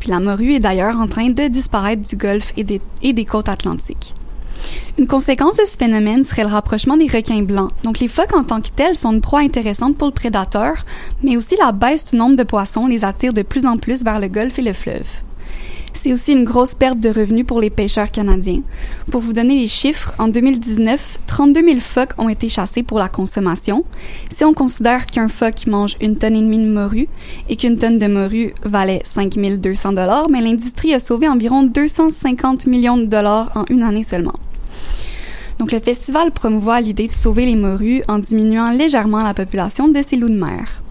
Puis 0.00 0.10
la 0.10 0.18
morue 0.18 0.54
est 0.54 0.60
d'ailleurs 0.60 0.98
en 0.98 1.06
train 1.06 1.28
de 1.28 1.46
disparaître 1.46 2.06
du 2.08 2.16
golfe 2.16 2.52
et 2.56 2.64
des, 2.64 2.80
et 3.02 3.12
des 3.12 3.24
côtes 3.24 3.48
atlantiques. 3.48 4.14
Une 4.98 5.06
conséquence 5.06 5.56
de 5.56 5.64
ce 5.66 5.76
phénomène 5.76 6.24
serait 6.24 6.44
le 6.44 6.50
rapprochement 6.50 6.96
des 6.96 7.06
requins 7.06 7.42
blancs. 7.42 7.72
Donc 7.82 8.00
les 8.00 8.08
phoques 8.08 8.34
en 8.34 8.44
tant 8.44 8.60
que 8.60 8.70
tels 8.74 8.96
sont 8.96 9.12
une 9.12 9.20
proie 9.20 9.40
intéressante 9.40 9.96
pour 9.96 10.08
le 10.08 10.14
prédateur, 10.14 10.74
mais 11.22 11.36
aussi 11.36 11.56
la 11.56 11.72
baisse 11.72 12.10
du 12.10 12.16
nombre 12.16 12.36
de 12.36 12.42
poissons 12.42 12.86
les 12.86 13.04
attire 13.04 13.32
de 13.32 13.42
plus 13.42 13.66
en 13.66 13.76
plus 13.76 14.04
vers 14.04 14.20
le 14.20 14.28
golfe 14.28 14.58
et 14.58 14.62
le 14.62 14.72
fleuve. 14.72 15.06
C'est 15.96 16.12
aussi 16.12 16.32
une 16.32 16.44
grosse 16.44 16.74
perte 16.74 17.00
de 17.00 17.08
revenus 17.08 17.46
pour 17.46 17.58
les 17.58 17.70
pêcheurs 17.70 18.10
canadiens. 18.10 18.60
Pour 19.10 19.22
vous 19.22 19.32
donner 19.32 19.58
les 19.58 19.66
chiffres, 19.66 20.12
en 20.18 20.28
2019, 20.28 21.18
32 21.26 21.62
000 21.62 21.80
phoques 21.80 22.12
ont 22.18 22.28
été 22.28 22.50
chassés 22.50 22.82
pour 22.82 22.98
la 22.98 23.08
consommation. 23.08 23.84
Si 24.28 24.44
on 24.44 24.52
considère 24.52 25.06
qu'un 25.06 25.28
phoque 25.28 25.66
mange 25.66 25.96
une 26.02 26.16
tonne 26.16 26.36
et 26.36 26.42
demie 26.42 26.58
de 26.58 26.70
morue 26.70 27.08
et 27.48 27.56
qu'une 27.56 27.78
tonne 27.78 27.98
de 27.98 28.06
morue 28.06 28.52
valait 28.62 29.00
5 29.04 29.36
200 29.36 29.94
dollars, 29.94 30.28
mais 30.30 30.42
l'industrie 30.42 30.92
a 30.92 31.00
sauvé 31.00 31.28
environ 31.28 31.62
250 31.62 32.66
millions 32.66 32.98
de 32.98 33.06
dollars 33.06 33.50
en 33.54 33.64
une 33.70 33.82
année 33.82 34.04
seulement. 34.04 34.34
Donc 35.58 35.72
le 35.72 35.80
festival 35.80 36.32
promouvoit 36.32 36.80
l'idée 36.80 37.08
de 37.08 37.12
sauver 37.12 37.46
les 37.46 37.56
morues 37.56 38.02
en 38.08 38.18
diminuant 38.18 38.70
légèrement 38.70 39.22
la 39.22 39.34
population 39.34 39.88
de 39.88 40.02
ces 40.02 40.16
loups 40.16 40.28
de 40.28 40.38
mer. 40.38 40.82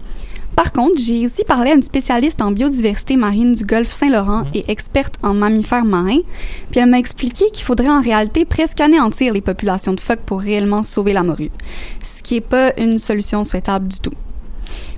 Par 0.56 0.72
contre, 0.72 0.98
j'ai 0.98 1.26
aussi 1.26 1.44
parlé 1.44 1.70
à 1.70 1.74
une 1.74 1.82
spécialiste 1.82 2.40
en 2.40 2.50
biodiversité 2.50 3.16
marine 3.16 3.52
du 3.52 3.62
golfe 3.62 3.90
Saint-Laurent 3.90 4.44
et 4.54 4.64
experte 4.68 5.16
en 5.22 5.34
mammifères 5.34 5.84
marins, 5.84 6.22
puis 6.70 6.80
elle 6.80 6.88
m'a 6.88 6.98
expliqué 6.98 7.44
qu'il 7.52 7.64
faudrait 7.64 7.90
en 7.90 8.00
réalité 8.00 8.46
presque 8.46 8.80
anéantir 8.80 9.34
les 9.34 9.42
populations 9.42 9.92
de 9.92 10.00
phoques 10.00 10.24
pour 10.24 10.40
réellement 10.40 10.82
sauver 10.82 11.12
la 11.12 11.22
morue, 11.22 11.50
ce 12.02 12.22
qui 12.22 12.34
n'est 12.34 12.40
pas 12.40 12.72
une 12.78 12.98
solution 12.98 13.44
souhaitable 13.44 13.88
du 13.88 14.00
tout. 14.00 14.14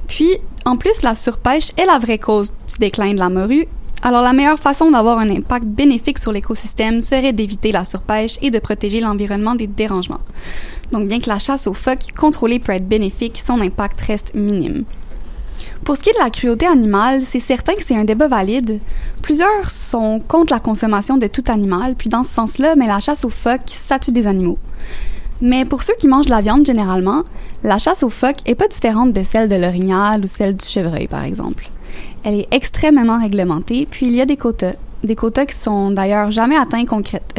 Puis, 0.06 0.30
en 0.64 0.76
plus, 0.76 1.02
la 1.02 1.16
surpêche 1.16 1.72
est 1.76 1.86
la 1.86 1.98
vraie 1.98 2.18
cause 2.18 2.52
du 2.52 2.78
déclin 2.78 3.12
de 3.12 3.18
la 3.18 3.28
morue, 3.28 3.66
alors 4.02 4.22
la 4.22 4.32
meilleure 4.32 4.60
façon 4.60 4.90
d'avoir 4.90 5.18
un 5.18 5.28
impact 5.28 5.66
bénéfique 5.66 6.18
sur 6.18 6.32
l'écosystème 6.32 7.00
serait 7.00 7.32
d'éviter 7.32 7.72
la 7.72 7.84
surpêche 7.84 8.38
et 8.42 8.50
de 8.50 8.58
protéger 8.58 9.00
l'environnement 9.00 9.54
des 9.54 9.66
dérangements. 9.66 10.20
Donc 10.92 11.08
bien 11.08 11.18
que 11.18 11.28
la 11.28 11.38
chasse 11.38 11.66
aux 11.66 11.74
phoques 11.74 12.12
contrôlée 12.16 12.60
peut 12.60 12.72
être 12.72 12.88
bénéfique, 12.88 13.38
son 13.38 13.60
impact 13.60 14.00
reste 14.02 14.34
minime. 14.34 14.84
Pour 15.84 15.96
ce 15.96 16.02
qui 16.02 16.10
est 16.10 16.14
de 16.14 16.18
la 16.18 16.30
cruauté 16.30 16.66
animale, 16.66 17.22
c'est 17.22 17.40
certain 17.40 17.74
que 17.74 17.84
c'est 17.84 17.96
un 17.96 18.04
débat 18.04 18.28
valide. 18.28 18.78
Plusieurs 19.22 19.70
sont 19.70 20.20
contre 20.20 20.52
la 20.52 20.60
consommation 20.60 21.16
de 21.16 21.26
tout 21.26 21.44
animal, 21.48 21.94
puis 21.96 22.08
dans 22.08 22.22
ce 22.22 22.30
sens-là, 22.30 22.76
mais 22.76 22.86
la 22.86 23.00
chasse 23.00 23.24
aux 23.24 23.30
phoques, 23.30 23.62
ça 23.66 23.98
tue 23.98 24.12
des 24.12 24.26
animaux. 24.26 24.58
Mais 25.40 25.64
pour 25.64 25.82
ceux 25.82 25.94
qui 25.98 26.08
mangent 26.08 26.26
de 26.26 26.30
la 26.30 26.40
viande 26.40 26.66
généralement, 26.66 27.22
la 27.62 27.78
chasse 27.78 28.02
aux 28.02 28.10
phoques 28.10 28.40
est 28.46 28.54
pas 28.54 28.68
différente 28.68 29.12
de 29.12 29.22
celle 29.22 29.48
de 29.48 29.56
l'orignal 29.56 30.22
ou 30.24 30.26
celle 30.26 30.56
du 30.56 30.64
chevreuil, 30.64 31.06
par 31.06 31.24
exemple. 31.24 31.70
Elle 32.24 32.40
est 32.40 32.48
extrêmement 32.50 33.20
réglementée, 33.20 33.86
puis 33.90 34.06
il 34.06 34.14
y 34.14 34.20
a 34.20 34.26
des 34.26 34.36
quotas. 34.36 34.74
Des 35.04 35.14
quotas 35.14 35.46
qui 35.46 35.54
sont 35.54 35.90
d'ailleurs 35.92 36.30
jamais 36.30 36.56
atteints 36.56 36.84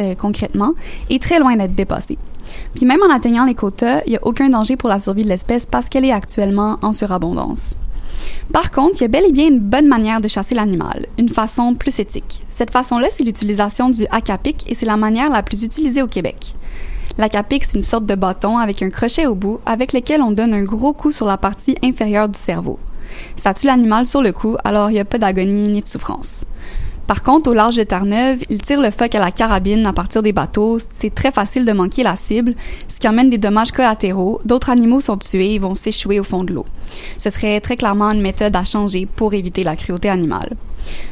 euh, 0.00 0.14
concrètement 0.14 0.72
et 1.10 1.18
très 1.18 1.38
loin 1.38 1.56
d'être 1.56 1.74
dépassés. 1.74 2.18
Puis 2.74 2.86
même 2.86 3.00
en 3.02 3.14
atteignant 3.14 3.44
les 3.44 3.54
quotas, 3.54 4.00
il 4.06 4.10
n'y 4.10 4.16
a 4.16 4.26
aucun 4.26 4.48
danger 4.48 4.76
pour 4.76 4.88
la 4.88 4.98
survie 4.98 5.24
de 5.24 5.28
l'espèce 5.28 5.66
parce 5.66 5.88
qu'elle 5.88 6.04
est 6.04 6.12
actuellement 6.12 6.78
en 6.82 6.92
surabondance. 6.92 7.76
Par 8.52 8.70
contre, 8.70 8.96
il 8.96 9.02
y 9.02 9.04
a 9.04 9.08
bel 9.08 9.26
et 9.26 9.32
bien 9.32 9.48
une 9.48 9.60
bonne 9.60 9.86
manière 9.86 10.20
de 10.20 10.28
chasser 10.28 10.54
l'animal, 10.54 11.06
une 11.18 11.28
façon 11.28 11.74
plus 11.74 12.00
éthique. 12.00 12.42
Cette 12.50 12.70
façon-là, 12.70 13.08
c'est 13.10 13.24
l'utilisation 13.24 13.90
du 13.90 14.06
acapic 14.10 14.64
et 14.68 14.74
c'est 14.74 14.86
la 14.86 14.96
manière 14.96 15.30
la 15.30 15.42
plus 15.42 15.62
utilisée 15.62 16.02
au 16.02 16.08
Québec. 16.08 16.54
L'acapic, 17.18 17.64
c'est 17.64 17.76
une 17.76 17.82
sorte 17.82 18.06
de 18.06 18.14
bâton 18.14 18.58
avec 18.58 18.82
un 18.82 18.90
crochet 18.90 19.26
au 19.26 19.34
bout 19.34 19.60
avec 19.66 19.92
lequel 19.92 20.22
on 20.22 20.32
donne 20.32 20.54
un 20.54 20.62
gros 20.62 20.92
coup 20.92 21.12
sur 21.12 21.26
la 21.26 21.36
partie 21.36 21.76
inférieure 21.82 22.28
du 22.28 22.38
cerveau. 22.38 22.78
Ça 23.36 23.54
tue 23.54 23.66
l'animal 23.66 24.06
sur 24.06 24.22
le 24.22 24.32
coup, 24.32 24.56
alors 24.64 24.90
il 24.90 24.94
n'y 24.94 25.00
a 25.00 25.04
pas 25.04 25.18
d'agonie 25.18 25.68
ni 25.68 25.82
de 25.82 25.88
souffrance. 25.88 26.44
Par 27.10 27.22
contre, 27.22 27.50
au 27.50 27.54
large 27.54 27.74
de 27.74 27.82
Terre-Neuve, 27.82 28.44
ils 28.50 28.62
tirent 28.62 28.80
le 28.80 28.92
phoque 28.92 29.16
à 29.16 29.18
la 29.18 29.32
carabine 29.32 29.84
à 29.84 29.92
partir 29.92 30.22
des 30.22 30.32
bateaux. 30.32 30.78
C'est 30.78 31.12
très 31.12 31.32
facile 31.32 31.64
de 31.64 31.72
manquer 31.72 32.04
la 32.04 32.14
cible, 32.14 32.54
ce 32.86 32.98
qui 32.98 33.08
amène 33.08 33.30
des 33.30 33.36
dommages 33.36 33.72
collatéraux. 33.72 34.38
D'autres 34.44 34.70
animaux 34.70 35.00
sont 35.00 35.18
tués 35.18 35.54
et 35.54 35.58
vont 35.58 35.74
s'échouer 35.74 36.20
au 36.20 36.22
fond 36.22 36.44
de 36.44 36.52
l'eau. 36.52 36.66
Ce 37.18 37.28
serait 37.28 37.60
très 37.60 37.76
clairement 37.76 38.12
une 38.12 38.20
méthode 38.20 38.54
à 38.54 38.62
changer 38.62 39.06
pour 39.06 39.34
éviter 39.34 39.64
la 39.64 39.74
cruauté 39.74 40.08
animale. 40.08 40.50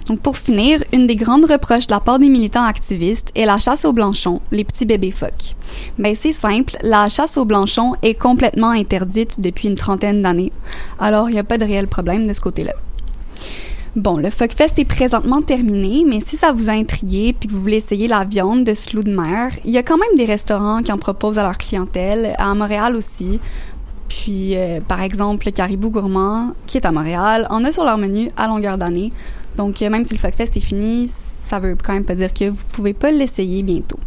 Donc 0.07 0.21
pour 0.21 0.37
finir, 0.37 0.83
une 0.93 1.07
des 1.07 1.15
grandes 1.15 1.51
reproches 1.51 1.87
de 1.87 1.93
la 1.93 2.01
part 2.01 2.19
des 2.19 2.29
militants 2.29 2.65
activistes 2.65 3.31
est 3.35 3.45
la 3.45 3.59
chasse 3.59 3.85
aux 3.85 3.93
blanchons, 3.93 4.41
les 4.51 4.65
petits 4.65 4.87
bébés 4.87 5.11
phoques. 5.11 5.55
Ben 5.99 6.15
c'est 6.15 6.33
simple, 6.33 6.77
la 6.83 7.09
chasse 7.09 7.37
aux 7.37 7.45
blanchons 7.45 7.95
est 8.03 8.15
complètement 8.15 8.71
interdite 8.71 9.41
depuis 9.41 9.69
une 9.69 9.77
trentaine 9.77 10.23
d'années. 10.23 10.53
Alors 10.99 11.29
il 11.29 11.35
n'y 11.35 11.39
a 11.39 11.45
pas 11.45 11.59
de 11.59 11.65
réel 11.65 11.89
problème 11.89 12.27
de 12.27 12.33
ce 12.33 12.41
côté-là. 12.41 12.75
Bon, 13.97 14.17
le 14.17 14.31
Fuckfest 14.31 14.79
est 14.79 14.85
présentement 14.85 15.43
terminé, 15.43 16.05
mais 16.07 16.21
si 16.21 16.37
ça 16.37 16.53
vous 16.53 16.69
a 16.69 16.73
intrigué 16.73 17.33
puis 17.33 17.49
que 17.49 17.53
vous 17.53 17.61
voulez 17.61 17.79
essayer 17.79 18.07
la 18.07 18.25
viande 18.25 18.63
de 18.63 18.75
ce 18.75 18.95
loup 18.95 19.03
de 19.03 19.11
mer, 19.11 19.51
il 19.65 19.71
y 19.71 19.79
a 19.79 19.83
quand 19.83 19.97
même 19.99 20.17
des 20.17 20.25
restaurants 20.25 20.83
qui 20.83 20.93
en 20.93 20.99
proposent 20.99 21.39
à 21.39 21.43
leur 21.43 21.59
clientèle, 21.59 22.35
à 22.39 22.55
Montréal 22.55 22.95
aussi. 22.95 23.41
Puis, 24.09 24.57
euh, 24.57 24.81
par 24.87 25.03
exemple, 25.03 25.47
le 25.47 25.53
Caribou 25.53 25.91
Gourmand, 25.91 26.55
qui 26.67 26.77
est 26.77 26.87
à 26.87 26.93
Montréal, 26.93 27.47
en 27.51 27.65
a 27.65 27.73
sur 27.73 27.85
leur 27.85 27.99
menu 27.99 28.31
à 28.37 28.47
longueur 28.47 28.79
d'année. 28.79 29.11
Donc, 29.59 29.83
euh, 29.83 29.91
même 29.91 30.05
si 30.05 30.15
le 30.15 30.21
Fuckfest 30.21 30.57
est 30.57 30.61
fini, 30.61 31.09
ça 31.09 31.59
veut 31.59 31.77
quand 31.83 31.93
même 31.93 32.05
pas 32.05 32.15
dire 32.15 32.33
que 32.33 32.49
vous 32.49 32.63
pouvez 32.73 32.95
pas 32.95 33.11
l'essayer 33.11 33.65
bientôt. 33.65 33.99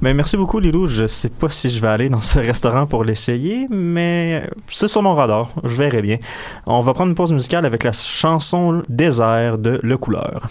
Ben, 0.00 0.14
merci 0.14 0.36
beaucoup, 0.36 0.60
Lilou. 0.60 0.86
Je 0.86 1.06
sais 1.06 1.28
pas 1.28 1.48
si 1.48 1.68
je 1.68 1.80
vais 1.80 1.88
aller 1.88 2.08
dans 2.08 2.22
ce 2.22 2.38
restaurant 2.38 2.86
pour 2.86 3.02
l'essayer, 3.02 3.66
mais 3.70 4.48
c'est 4.68 4.86
sur 4.86 5.02
mon 5.02 5.14
radar. 5.14 5.50
Je 5.64 5.76
verrai 5.76 6.00
bien. 6.00 6.18
On 6.66 6.80
va 6.80 6.94
prendre 6.94 7.10
une 7.10 7.16
pause 7.16 7.32
musicale 7.32 7.66
avec 7.66 7.82
la 7.82 7.92
chanson 7.92 8.82
Désert 8.88 9.58
de 9.58 9.80
Le 9.82 9.98
Couleur. 9.98 10.48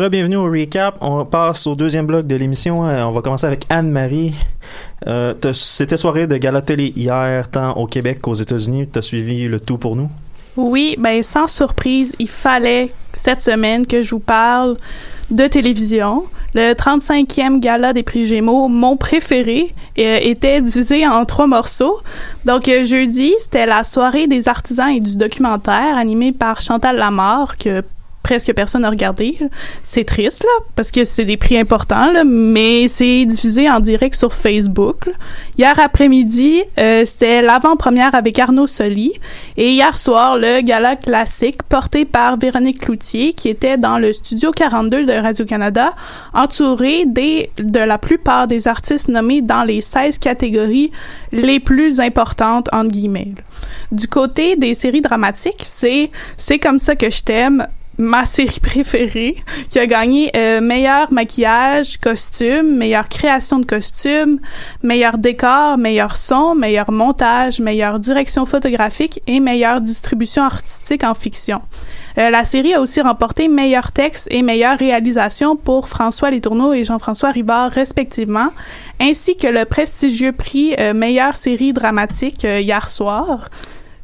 Re-bienvenue 0.00 0.36
au 0.36 0.44
recap. 0.50 0.96
On 1.02 1.26
passe 1.26 1.66
au 1.66 1.74
deuxième 1.74 2.06
bloc 2.06 2.26
de 2.26 2.34
l'émission. 2.34 2.86
Euh, 2.88 3.02
on 3.04 3.10
va 3.10 3.20
commencer 3.20 3.46
avec 3.46 3.66
Anne-Marie. 3.68 4.32
Euh, 5.06 5.34
t'as- 5.34 5.52
C'était 5.52 5.98
soirée 5.98 6.26
de 6.26 6.38
gala 6.38 6.62
télé 6.62 6.90
hier, 6.96 7.50
tant 7.50 7.72
au 7.74 7.86
Québec 7.86 8.22
qu'aux 8.22 8.32
États-Unis. 8.32 8.88
Tu 8.90 8.98
as 8.98 9.02
suivi 9.02 9.46
le 9.46 9.60
tout 9.60 9.76
pour 9.76 9.96
nous? 9.96 10.08
Oui, 10.56 10.96
ben 10.98 11.22
sans 11.22 11.46
surprise, 11.48 12.16
il 12.18 12.30
fallait 12.30 12.88
cette 13.12 13.42
semaine 13.42 13.86
que 13.86 14.02
je 14.02 14.12
vous 14.12 14.20
parle 14.20 14.78
de 15.30 15.46
télévision. 15.46 16.24
Le 16.54 16.72
35e 16.72 17.60
gala 17.60 17.92
des 17.92 18.02
prix 18.02 18.24
Gémeaux, 18.24 18.68
mon 18.68 18.96
préféré, 18.96 19.74
euh, 19.98 20.18
était 20.22 20.62
divisé 20.62 21.06
en 21.06 21.26
trois 21.26 21.46
morceaux. 21.46 21.98
Donc 22.46 22.70
jeudi, 22.84 23.34
c'était 23.38 23.66
la 23.66 23.84
soirée 23.84 24.26
des 24.28 24.48
artisans 24.48 24.88
et 24.88 25.00
du 25.00 25.16
documentaire 25.16 25.98
animée 25.98 26.32
par 26.32 26.62
Chantal 26.62 26.96
Lamarre 26.96 27.58
que 27.58 27.82
presque 28.30 28.52
personne 28.52 28.82
n'a 28.82 28.90
regardé. 28.90 29.36
C'est 29.82 30.04
triste 30.04 30.44
là 30.44 30.64
parce 30.76 30.92
que 30.92 31.02
c'est 31.02 31.24
des 31.24 31.36
prix 31.36 31.58
importants 31.58 32.12
là, 32.12 32.22
mais 32.22 32.86
c'est 32.86 33.24
diffusé 33.24 33.68
en 33.68 33.80
direct 33.80 34.14
sur 34.14 34.32
Facebook. 34.32 35.08
Hier 35.58 35.74
après-midi, 35.80 36.62
euh, 36.78 37.02
c'était 37.04 37.42
l'avant-première 37.42 38.14
avec 38.14 38.38
Arnaud 38.38 38.68
Soli 38.68 39.14
et 39.56 39.70
hier 39.70 39.98
soir, 39.98 40.36
le 40.36 40.60
gala 40.60 40.94
classique 40.94 41.64
porté 41.64 42.04
par 42.04 42.36
Véronique 42.36 42.82
Cloutier, 42.82 43.32
qui 43.32 43.48
était 43.48 43.76
dans 43.76 43.98
le 43.98 44.12
studio 44.12 44.52
42 44.52 45.06
de 45.06 45.12
Radio-Canada, 45.12 45.92
entouré 46.32 47.06
des, 47.06 47.50
de 47.58 47.80
la 47.80 47.98
plupart 47.98 48.46
des 48.46 48.68
artistes 48.68 49.08
nommés 49.08 49.42
dans 49.42 49.64
les 49.64 49.80
16 49.80 50.20
catégories 50.20 50.92
les 51.32 51.58
plus 51.58 51.98
importantes, 51.98 52.68
entre 52.72 52.92
guillemets. 52.92 53.34
Du 53.90 54.06
côté 54.06 54.54
des 54.54 54.72
séries 54.74 55.00
dramatiques, 55.00 55.64
c'est 55.64 56.12
C'est 56.36 56.60
comme 56.60 56.78
ça 56.78 56.94
que 56.94 57.10
je 57.10 57.22
t'aime, 57.22 57.66
ma 58.00 58.24
série 58.24 58.60
préférée, 58.60 59.36
qui 59.68 59.78
a 59.78 59.86
gagné 59.86 60.30
euh, 60.36 60.60
meilleur 60.60 61.12
maquillage, 61.12 61.98
costume, 61.98 62.76
meilleure 62.76 63.08
création 63.08 63.58
de 63.58 63.66
costume, 63.66 64.40
meilleur 64.82 65.18
décor, 65.18 65.78
meilleur 65.78 66.16
son, 66.16 66.54
meilleur 66.54 66.90
montage, 66.90 67.60
meilleure 67.60 68.00
direction 68.00 68.46
photographique 68.46 69.22
et 69.26 69.40
meilleure 69.40 69.80
distribution 69.80 70.42
artistique 70.42 71.04
en 71.04 71.14
fiction. 71.14 71.60
Euh, 72.18 72.30
la 72.30 72.44
série 72.44 72.74
a 72.74 72.80
aussi 72.80 73.00
remporté 73.00 73.48
meilleur 73.48 73.92
texte 73.92 74.28
et 74.30 74.42
meilleure 74.42 74.78
réalisation 74.78 75.56
pour 75.56 75.88
François 75.88 76.30
Letourneau 76.30 76.72
et 76.72 76.84
Jean-François 76.84 77.30
Ribard 77.30 77.70
respectivement, 77.70 78.50
ainsi 79.00 79.36
que 79.36 79.46
le 79.46 79.64
prestigieux 79.64 80.32
prix 80.32 80.74
euh, 80.78 80.94
meilleure 80.94 81.36
série 81.36 81.72
dramatique 81.72 82.44
euh, 82.44 82.60
hier 82.60 82.88
soir. 82.88 83.48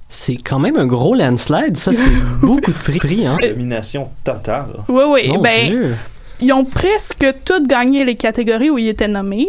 C'est 0.09 0.37
quand 0.37 0.59
même 0.59 0.77
un 0.77 0.87
gros 0.87 1.15
landslide, 1.15 1.77
ça, 1.77 1.93
c'est 1.93 2.11
beaucoup 2.41 2.71
de 2.71 2.99
prix, 2.99 3.27
hein. 3.27 3.37
Domination 3.41 4.09
totale. 4.25 4.67
Oui, 4.89 5.03
oui, 5.09 5.29
Mon 5.29 5.43
ben, 5.43 5.69
Dieu. 5.69 5.97
ils 6.41 6.53
ont 6.53 6.65
presque 6.65 7.27
toutes 7.45 7.67
gagné 7.67 8.05
les 8.05 8.15
catégories 8.15 8.71
où 8.71 8.79
ils 8.79 8.89
étaient 8.89 9.09
nommés. 9.09 9.49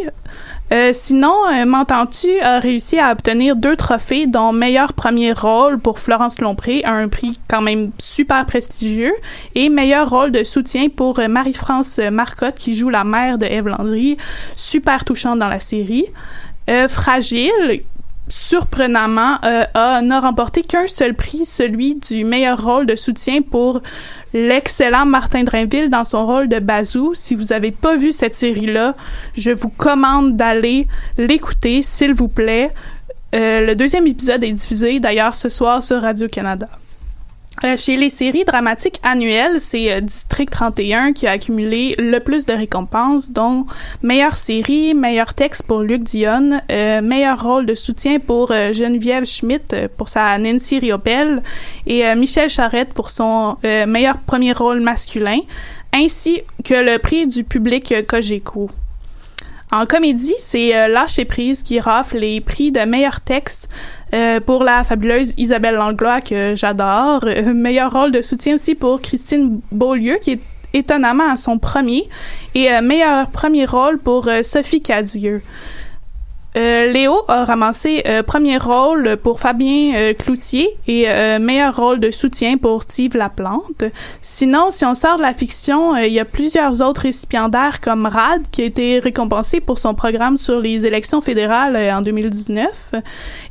Euh, 0.74 0.90
sinon, 0.94 1.34
euh, 1.54 1.66
M'entends-tu 1.66 2.40
a 2.42 2.60
réussi 2.60 3.00
à 3.00 3.12
obtenir 3.12 3.56
deux 3.56 3.78
trophées, 3.78 4.28
dont 4.28 4.52
meilleur 4.52 4.92
premier 4.92 5.32
rôle 5.32 5.80
pour 5.80 6.00
Florence 6.00 6.42
Lompré, 6.42 6.82
un 6.84 7.08
prix 7.08 7.40
quand 7.48 7.62
même 7.62 7.92
super 8.00 8.46
prestigieux, 8.46 9.14
et 9.56 9.70
meilleur 9.70 10.10
rôle 10.10 10.32
de 10.32 10.44
soutien 10.44 10.90
pour 10.90 11.20
euh, 11.20 11.30
Marie-France 11.30 12.00
Marcotte, 12.12 12.56
qui 12.56 12.74
joue 12.74 12.90
la 12.90 13.06
mère 13.06 13.38
de 13.38 13.46
Eve 13.46 13.68
Landry, 13.68 14.18
super 14.58 15.06
touchante 15.06 15.40
dans 15.40 15.48
la 15.48 15.62
série. 15.62 16.06
Euh, 16.70 16.90
Fragile, 16.90 17.82
surprenamment, 18.30 19.38
euh, 19.46 19.64
a, 19.74 20.02
n'a 20.02 20.20
remporté 20.20 20.62
qu'un 20.62 20.88
seul 20.88 21.14
prix, 21.14 21.46
celui 21.46 21.96
du 21.96 22.24
meilleur 22.24 22.64
rôle 22.64 22.86
de 22.86 22.96
soutien 22.96 23.42
pour 23.42 23.82
l'excellent 24.34 25.06
Martin 25.06 25.44
Drainville 25.44 25.90
dans 25.90 26.04
son 26.04 26.26
rôle 26.26 26.48
de 26.48 26.60
Bazou. 26.60 27.14
Si 27.14 27.36
vous 27.36 27.54
avez 27.54 27.72
pas 27.72 27.96
vu 27.96 28.12
cette 28.12 28.36
série-là, 28.36 28.96
je 29.36 29.52
vous 29.52 29.70
commande 29.70 30.36
d'aller 30.36 30.88
l'écouter, 31.18 31.82
s'il 31.82 32.14
vous 32.14 32.28
plaît. 32.28 32.72
Euh, 33.36 33.66
le 33.66 33.76
deuxième 33.76 34.08
épisode 34.08 34.44
est 34.44 34.52
diffusé 34.52 35.00
d'ailleurs 35.00 35.36
ce 35.36 35.50
soir 35.50 35.84
sur 35.84 36.02
Radio-Canada. 36.02 36.70
Euh, 37.64 37.76
chez 37.76 37.98
les 37.98 38.12
séries 38.12 38.44
dramatiques 38.44 39.00
annuelles, 39.02 39.60
c'est 39.60 39.92
euh, 39.92 40.00
District 40.00 40.52
31 40.52 41.12
qui 41.12 41.26
a 41.26 41.32
accumulé 41.32 41.96
le 41.98 42.20
plus 42.20 42.46
de 42.46 42.54
récompenses, 42.54 43.32
dont 43.32 43.66
meilleure 44.04 44.38
série, 44.38 44.94
meilleur 44.94 45.34
texte 45.34 45.64
pour 45.64 45.80
Luc 45.80 46.04
Dionne, 46.04 46.62
euh, 46.72 47.02
meilleur 47.02 47.42
rôle 47.42 47.66
de 47.66 47.74
soutien 47.74 48.20
pour 48.20 48.52
euh, 48.52 48.74
Geneviève 48.74 49.26
Schmidt 49.26 49.88
pour 49.98 50.08
sa 50.08 50.38
Nancy 50.38 50.78
Riopelle 50.78 51.42
et 51.88 52.14
Michel 52.16 52.50
Charette 52.50 52.94
pour 52.94 53.10
son 53.10 53.58
meilleur 53.64 54.20
premier 54.20 54.52
rôle 54.52 54.82
masculin, 54.82 55.40
ainsi 55.94 56.42
que 56.64 56.74
le 56.74 57.00
prix 57.00 57.28
du 57.28 57.44
public 57.44 58.06
Cogeco. 58.08 58.70
En 59.72 59.86
comédie, 59.86 60.36
c'est 60.38 60.88
Lâcher 60.88 61.26
prise 61.26 61.64
qui 61.64 61.80
rafle 61.80 62.20
les 62.20 62.42
prix 62.42 62.72
de 62.72 62.82
meilleur 62.82 63.22
texte 63.22 63.70
euh, 64.14 64.40
pour 64.40 64.64
la 64.64 64.84
fabuleuse 64.84 65.34
Isabelle 65.38 65.76
Langlois 65.76 66.22
que 66.22 66.56
j'adore. 66.56 67.22
Euh, 67.26 67.54
meilleur 67.54 67.92
rôle 67.92 68.12
de 68.12 68.22
soutien 68.22 68.56
aussi 68.56 68.74
pour 68.74 69.02
Christine 69.02 69.60
Beaulieu 69.72 70.18
qui 70.22 70.32
est 70.32 70.40
étonnamment 70.74 71.30
à 71.32 71.36
son 71.36 71.58
premier 71.58 72.08
et 72.56 72.72
euh, 72.72 72.82
meilleur 72.82 73.30
premier 73.30 73.66
rôle 73.66 73.98
pour 73.98 74.30
Sophie 74.44 74.82
Cadieux. 74.82 75.42
Euh, 76.58 76.92
Léo 76.92 77.22
a 77.28 77.46
ramassé 77.46 78.02
euh, 78.08 78.24
premier 78.24 78.58
rôle 78.58 79.18
pour 79.18 79.40
Fabien 79.40 79.94
euh, 79.96 80.14
Cloutier 80.14 80.76
et 80.88 81.08
meilleur 81.40 81.76
rôle 81.76 82.00
de 82.00 82.10
soutien 82.10 82.58
pour 82.58 82.82
Steve 82.84 83.16
Laplante. 83.16 83.84
Sinon, 84.22 84.72
si 84.72 84.86
on 84.86 84.96
sort 84.96 85.18
de 85.18 85.22
la 85.22 85.34
fiction, 85.34 85.96
il 85.98 86.14
y 86.14 86.20
a 86.20 86.26
plusieurs 86.26 86.82
autres 86.82 87.02
récipiendaires 87.02 87.82
comme 87.82 88.06
Rad 88.06 88.42
qui 88.52 88.62
a 88.62 88.66
été 88.66 89.00
récompensé 89.00 89.60
pour 89.60 89.78
son 89.78 89.94
programme 89.94 90.38
sur 90.38 90.60
les 90.60 90.86
élections 90.86 91.22
fédérales 91.22 91.76
en 91.94 92.02
2019 92.02 92.96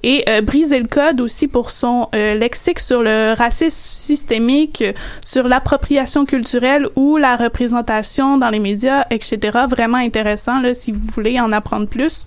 et 0.02 0.24
Briser 0.42 0.80
le 0.80 0.88
code 0.88 1.20
aussi 1.20 1.46
pour 1.46 1.70
son 1.70 2.08
lexique 2.12 2.80
sur 2.80 3.02
le 3.02 3.34
racisme 3.36 3.90
systémique, 3.92 4.82
sur 5.24 5.46
l'appropriation 5.46 6.24
culturelle 6.24 6.88
ou 6.96 7.16
la 7.16 7.36
représentation 7.36 8.38
dans 8.38 8.50
les 8.50 8.60
médias, 8.60 9.04
etc. 9.10 9.58
Vraiment 9.68 9.98
intéressant 9.98 10.60
là, 10.60 10.74
si 10.74 10.92
vous 10.92 11.06
voulez 11.12 11.38
en 11.38 11.52
apprendre 11.52 11.86
plus 11.86 12.24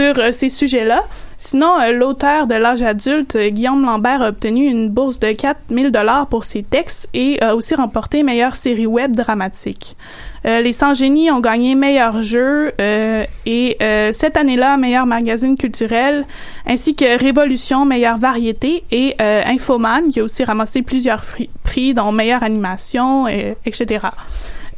euh, 0.00 0.32
ces 0.32 0.48
sujets-là. 0.48 1.04
Sinon, 1.36 1.78
euh, 1.80 1.92
l'auteur 1.92 2.46
de 2.46 2.54
l'âge 2.54 2.82
adulte, 2.82 3.36
euh, 3.36 3.48
Guillaume 3.48 3.84
Lambert, 3.84 4.22
a 4.22 4.28
obtenu 4.28 4.66
une 4.66 4.88
bourse 4.88 5.18
de 5.18 5.32
4000 5.32 5.90
dollars 5.90 6.26
pour 6.26 6.44
ses 6.44 6.62
textes 6.62 7.08
et 7.14 7.42
a 7.42 7.54
aussi 7.56 7.74
remporté 7.74 8.22
meilleure 8.22 8.54
série 8.54 8.86
web 8.86 9.14
dramatique. 9.14 9.96
Euh, 10.44 10.60
les 10.60 10.72
Sans 10.72 10.94
Génies 10.94 11.30
ont 11.30 11.40
gagné 11.40 11.74
meilleur 11.74 12.22
jeu 12.22 12.72
euh, 12.80 13.24
et 13.46 13.76
euh, 13.80 14.12
cette 14.12 14.36
année-là, 14.36 14.76
meilleur 14.76 15.06
magazine 15.06 15.56
culturel, 15.56 16.26
ainsi 16.66 16.96
que 16.96 17.18
Révolution, 17.18 17.84
meilleure 17.84 18.18
variété 18.18 18.84
et 18.90 19.16
Infoman, 19.20 20.08
qui 20.10 20.20
a 20.20 20.24
aussi 20.24 20.44
ramassé 20.44 20.82
plusieurs 20.82 21.22
prix, 21.62 21.94
dont 21.94 22.12
meilleure 22.12 22.42
animation, 22.42 23.28
et, 23.28 23.56
etc. 23.66 24.06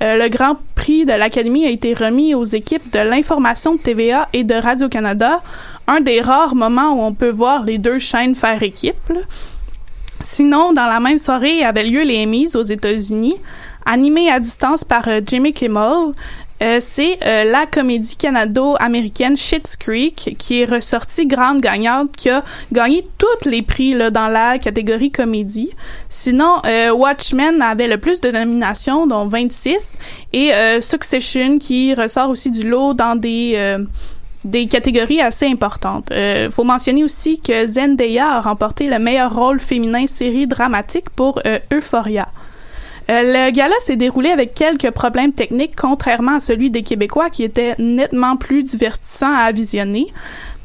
Euh, 0.05 0.18
le 0.18 0.28
Grand 0.28 0.59
Prix 0.74 1.07
de 1.07 1.12
l'Académie 1.12 1.64
a 1.64 1.70
été 1.70 1.94
remis 1.94 2.34
aux 2.34 2.44
équipes 2.44 2.92
de 2.92 2.98
l'information 2.98 3.76
de 3.76 3.80
TVA 3.80 4.28
et 4.34 4.44
de 4.44 4.55
Radio-Canada, 4.55 5.40
un 5.86 6.00
des 6.00 6.20
rares 6.20 6.55
moments 6.55 6.92
où 6.92 7.00
on 7.00 7.14
peut 7.14 7.30
voir 7.30 7.64
les 7.64 7.78
deux 7.78 7.98
chaînes 7.98 8.34
faire 8.34 8.62
équipe. 8.62 9.12
Sinon, 10.20 10.74
dans 10.74 10.86
la 10.86 11.00
même 11.00 11.16
soirée 11.16 11.64
avait 11.64 11.84
lieu 11.84 12.02
les 12.02 12.22
Emmys 12.22 12.55
aux 12.55 12.62
États-Unis, 12.62 13.36
animé 13.86 14.30
à 14.30 14.40
distance 14.40 14.84
par 14.84 15.09
euh, 15.09 15.20
Jimmy 15.24 15.55
Kimmel. 15.55 16.12
Euh, 16.62 16.78
c'est 16.80 17.18
euh, 17.24 17.44
la 17.44 17.66
comédie 17.66 18.16
canado-américaine 18.16 19.36
Schitt's 19.36 19.76
Creek 19.76 20.36
qui 20.38 20.61
est 20.61 20.64
ressortie 20.64 21.26
grande 21.26 21.61
gagnante, 21.61 22.14
qui 22.16 22.30
a 22.30 22.44
gagné 22.72 23.07
tous 23.18 23.48
les 23.48 23.62
prix 23.62 23.94
dans 24.12 24.28
la 24.28 24.59
catégorie 24.59 25.11
comédie. 25.11 25.72
Sinon, 26.09 26.61
euh, 26.64 26.90
Watchmen 26.92 27.61
avait 27.61 27.88
le 27.88 27.98
plus 27.98 28.20
de 28.20 28.30
nominations, 28.30 29.07
dont 29.07 29.26
26, 29.26 29.96
et 30.32 30.52
Succession 30.80 31.59
qui 31.59 31.94
ressort 31.94 32.30
aussi 32.30 32.50
du 32.50 32.68
lot 32.68 32.94
dans 32.94 33.16
des 33.16 33.78
des 34.44 34.66
catégories 34.66 35.20
assez 35.20 35.46
importantes. 35.46 36.11
Euh, 36.12 36.50
faut 36.50 36.64
mentionner 36.64 37.02
aussi 37.02 37.40
que 37.40 37.66
Zendaya 37.66 38.36
a 38.36 38.40
remporté 38.42 38.88
le 38.88 38.98
meilleur 38.98 39.34
rôle 39.34 39.59
féminin 39.59 40.07
série 40.07 40.46
dramatique 40.46 41.11
pour 41.11 41.40
Euphoria. 41.72 42.26
Euh, 43.11 43.22
le 43.22 43.50
gala 43.50 43.74
s'est 43.80 43.96
déroulé 43.96 44.30
avec 44.30 44.55
quelques 44.55 44.90
problèmes 44.90 45.32
techniques, 45.32 45.76
contrairement 45.76 46.36
à 46.36 46.40
celui 46.40 46.70
des 46.70 46.82
Québécois 46.82 47.30
qui 47.30 47.44
était 47.44 47.74
nettement 47.78 48.36
plus 48.36 48.64
divertissant 48.64 49.32
à 49.32 49.52
visionner. 49.52 50.07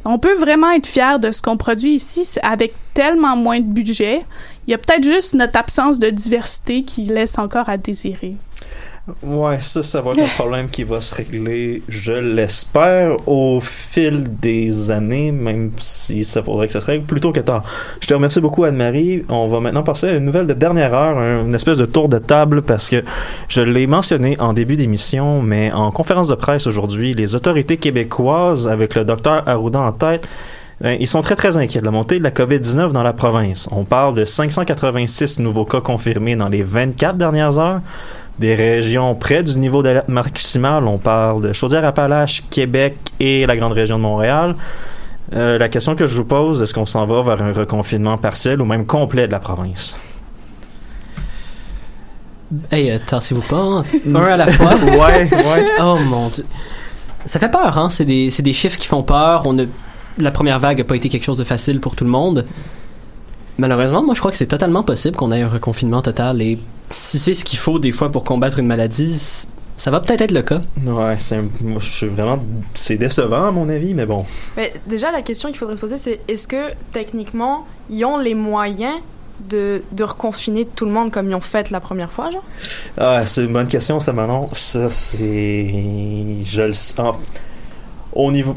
On 0.06 0.18
peut 0.18 0.36
vraiment 0.36 0.72
être 0.72 0.88
fier 0.88 1.20
de 1.20 1.32
ce 1.32 1.42
qu'on 1.42 1.58
produit 1.58 1.94
ici 1.96 2.40
avec 2.42 2.74
tellement 2.94 3.36
moins 3.36 3.60
de 3.60 3.64
budget. 3.64 4.26
Il 4.66 4.72
y 4.72 4.74
a 4.74 4.78
peut-être 4.78 5.04
juste 5.04 5.34
notre 5.34 5.58
absence 5.60 6.00
de 6.00 6.10
diversité 6.10 6.84
qui 6.84 7.04
laisse 7.04 7.38
encore 7.38 7.68
à 7.68 7.78
désirer. 7.78 8.36
Ouais, 9.24 9.58
ça, 9.62 9.84
ça 9.84 10.02
va 10.02 10.12
être 10.12 10.20
un 10.20 10.28
problème 10.38 10.70
qui 10.70 10.84
va 10.84 11.02
se 11.02 11.14
régler, 11.16 11.82
je 11.88 12.14
l'espère, 12.14 13.16
au 13.28 13.60
fil 13.62 14.24
des 14.40 14.92
années, 14.92 15.32
même 15.32 15.72
si 15.78 16.24
ça 16.26 16.42
faudrait 16.44 16.68
que 16.68 16.74
ça 16.74 16.82
se 16.82 16.86
règle 16.86 17.06
plus 17.06 17.20
tôt 17.20 17.32
que 17.32 17.40
tard. 17.40 17.64
Je 18.02 18.08
te 18.08 18.14
remercie 18.14 18.42
beaucoup, 18.42 18.64
Anne-Marie. 18.64 19.24
On 19.30 19.48
va 19.48 19.60
maintenant 19.60 19.84
passer 19.84 20.08
à 20.08 20.12
une 20.14 20.26
nouvelle 20.26 20.48
de 20.48 20.54
dernière 20.54 20.94
heure, 20.94 21.18
un- 21.18 21.46
une 21.46 21.54
espèce 21.56 21.78
de 21.78 21.86
tour 21.86 22.10
de 22.10 22.18
table, 22.20 22.62
parce 22.62 22.90
que 22.90 23.04
je 23.48 23.62
l'ai 23.62 23.88
mentionné 23.88 24.36
en 24.40 24.54
début 24.54 24.76
d'émission, 24.78 25.42
mais 25.42 25.72
en 25.72 25.92
conférence 25.92 26.28
de 26.28 26.36
presse 26.36 26.68
aujourd'hui, 26.68 27.14
les 27.14 27.36
autorités 27.36 27.78
québécoises, 27.78 28.68
avec 28.68 28.96
le 28.96 29.06
docteur 29.06 29.48
Arruda 29.48 29.80
en 29.80 29.92
tête, 29.92 30.28
ben, 30.82 30.96
ils 30.98 31.08
sont 31.08 31.22
très 31.22 31.36
très 31.36 31.58
inquiets 31.58 31.82
de 31.82 31.86
la 31.86 31.92
montée 31.92 32.20
de 32.20 32.24
la 32.24 32.32
COVID-19 32.32 32.94
dans 32.94 33.04
la 33.04 33.12
province. 33.12 33.68
On 33.72 33.84
parle 33.84 34.14
de 34.14 34.24
586 34.24 35.40
nouveaux 35.40 35.66
cas 35.66 35.82
confirmés 35.82 36.38
dans 36.38 36.48
les 36.48 36.64
24 36.64 37.18
dernières 37.18 37.60
heures. 37.60 37.82
Des 38.40 38.56
régions 38.56 39.16
près 39.16 39.44
du 39.44 39.60
niveau 39.60 39.84
d'alerte 39.84 40.08
maximal, 40.08 40.86
on 40.88 40.98
parle 40.98 41.42
de 41.42 41.52
Chaudière-Appalaches, 41.54 42.44
Québec 42.50 42.98
et 43.20 43.46
la 43.46 43.58
grande 43.58 43.74
région 43.74 43.98
de 43.98 44.04
Montréal. 44.04 44.56
Euh, 45.36 45.58
la 45.58 45.68
question 45.70 45.94
que 45.96 46.06
je 46.06 46.16
vous 46.16 46.26
pose, 46.26 46.62
est-ce 46.62 46.74
qu'on 46.74 46.86
s'en 46.86 47.06
va 47.06 47.22
vers 47.22 47.42
un 47.44 47.52
reconfinement 47.52 48.18
partiel 48.18 48.62
ou 48.62 48.66
même 48.66 48.86
complet 48.86 49.28
de 49.28 49.34
la 49.34 49.40
province? 49.40 49.96
Hey, 52.72 52.90
euh, 52.90 52.98
tassez-vous 53.06 53.42
pas, 53.42 53.62
hein. 53.62 53.84
un 54.08 54.24
à 54.24 54.38
la 54.38 54.48
fois. 54.52 54.74
ouais, 54.76 55.30
ouais. 55.32 55.66
Oh 55.82 55.98
mon 56.10 56.30
dieu. 56.30 56.46
Ça 57.26 57.38
fait 57.40 57.50
peur, 57.52 57.78
hein? 57.78 57.90
C'est 57.90 58.06
des, 58.06 58.30
des 58.40 58.54
chiffres 58.54 58.78
qui 58.78 58.88
font 58.88 59.04
peur. 59.04 59.44
On 59.46 59.60
a, 59.60 59.64
la 60.18 60.32
première 60.32 60.60
vague 60.60 60.80
n'a 60.80 60.84
pas 60.86 60.96
été 60.96 61.10
quelque 61.10 61.26
chose 61.26 61.38
de 61.38 61.44
facile 61.44 61.80
pour 61.80 61.96
tout 61.96 62.06
le 62.06 62.10
monde. 62.10 62.46
Malheureusement, 63.58 64.02
moi, 64.02 64.14
je 64.16 64.20
crois 64.20 64.32
que 64.32 64.38
c'est 64.38 64.48
totalement 64.48 64.84
possible 64.84 65.16
qu'on 65.18 65.32
ait 65.34 65.42
un 65.42 65.50
reconfinement 65.50 66.02
total. 66.02 66.42
Et 66.42 66.58
si 66.90 67.20
c'est 67.20 67.34
ce 67.34 67.44
qu'il 67.46 67.60
faut 67.60 67.80
des 67.80 67.92
fois 67.92 68.10
pour 68.12 68.24
combattre 68.24 68.60
une 68.60 68.68
maladie, 68.68 69.20
ça 69.76 69.92
va 69.92 70.00
peut-être 70.00 70.22
être 70.22 70.32
le 70.32 70.42
cas. 70.42 70.62
Ouais, 70.86 71.16
c'est 71.20 71.36
un- 71.38 71.46
moi, 71.62 71.80
je 71.80 71.90
suis 71.90 72.08
vraiment. 72.08 72.40
C'est 72.76 72.98
décevant, 72.98 73.48
à 73.48 73.52
mon 73.52 73.70
avis, 73.70 73.94
mais 73.94 74.06
bon. 74.06 74.26
Mais 74.58 74.74
déjà, 74.88 75.12
la 75.12 75.22
question 75.22 75.50
qu'il 75.50 75.58
faudrait 75.58 75.76
se 75.76 75.82
poser, 75.82 75.98
c'est 75.98 76.20
est-ce 76.28 76.48
que 76.48 76.72
techniquement, 76.92 77.66
ils 77.90 78.04
ont 78.06 78.18
les 78.18 78.34
moyens 78.36 78.96
de, 79.50 79.84
de 79.94 80.04
reconfiner 80.04 80.66
tout 80.66 80.84
le 80.86 80.92
monde 80.92 81.12
comme 81.12 81.30
ils 81.30 81.36
ont 81.36 81.40
fait 81.40 81.70
la 81.70 81.80
première 81.80 82.12
fois, 82.12 82.30
genre? 82.30 82.44
Ah, 82.98 83.26
c'est 83.26 83.46
une 83.46 83.54
bonne 83.54 83.68
question, 83.68 84.00
ça, 84.02 84.12
Manon. 84.12 84.50
Ça, 84.54 84.90
c'est. 84.90 86.44
Je 86.44 86.62
le 86.62 86.74
sens. 86.74 87.16
Au 88.12 88.32
niveau. 88.34 88.56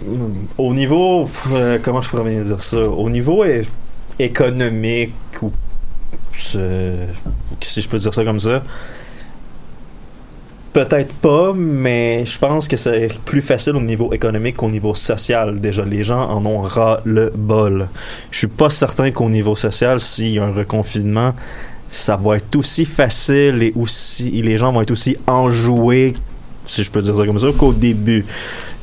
Au 0.58 0.74
niveau. 0.74 1.28
euh, 1.52 1.78
comment 1.80 2.02
je 2.02 2.08
pourrais 2.08 2.28
bien 2.28 2.40
dire 2.40 2.60
ça? 2.62 2.78
Au 2.80 3.08
niveau 3.10 3.44
é- 3.44 3.64
économique, 4.18 5.12
ou. 5.42 5.52
Si 6.32 7.82
je 7.82 7.88
peux 7.88 7.98
dire 7.98 8.12
ça 8.12 8.24
comme 8.24 8.40
ça. 8.40 8.62
Peut-être 10.72 11.12
pas, 11.16 11.52
mais 11.54 12.24
je 12.24 12.38
pense 12.38 12.66
que 12.66 12.78
c'est 12.78 13.08
plus 13.26 13.42
facile 13.42 13.76
au 13.76 13.80
niveau 13.80 14.14
économique 14.14 14.56
qu'au 14.56 14.70
niveau 14.70 14.94
social. 14.94 15.60
Déjà, 15.60 15.84
les 15.84 16.02
gens 16.02 16.30
en 16.30 16.46
ont 16.46 16.62
ras 16.62 17.00
le 17.04 17.30
bol. 17.34 17.88
Je 18.30 18.38
suis 18.38 18.46
pas 18.46 18.70
certain 18.70 19.10
qu'au 19.10 19.28
niveau 19.28 19.54
social, 19.54 20.00
s'il 20.00 20.30
y 20.30 20.38
a 20.38 20.44
un 20.44 20.52
reconfinement, 20.52 21.34
ça 21.90 22.16
va 22.16 22.38
être 22.38 22.56
aussi 22.56 22.86
facile 22.86 23.62
et 23.62 23.72
aussi 23.76 24.30
les 24.30 24.56
gens 24.56 24.72
vont 24.72 24.80
être 24.80 24.92
aussi 24.92 25.18
enjoués, 25.26 26.14
si 26.66 26.84
je 26.84 26.90
peux 26.90 27.00
dire 27.00 27.16
ça 27.16 27.24
comme 27.26 27.38
ça, 27.38 27.48
qu'au 27.56 27.72
début. 27.72 28.24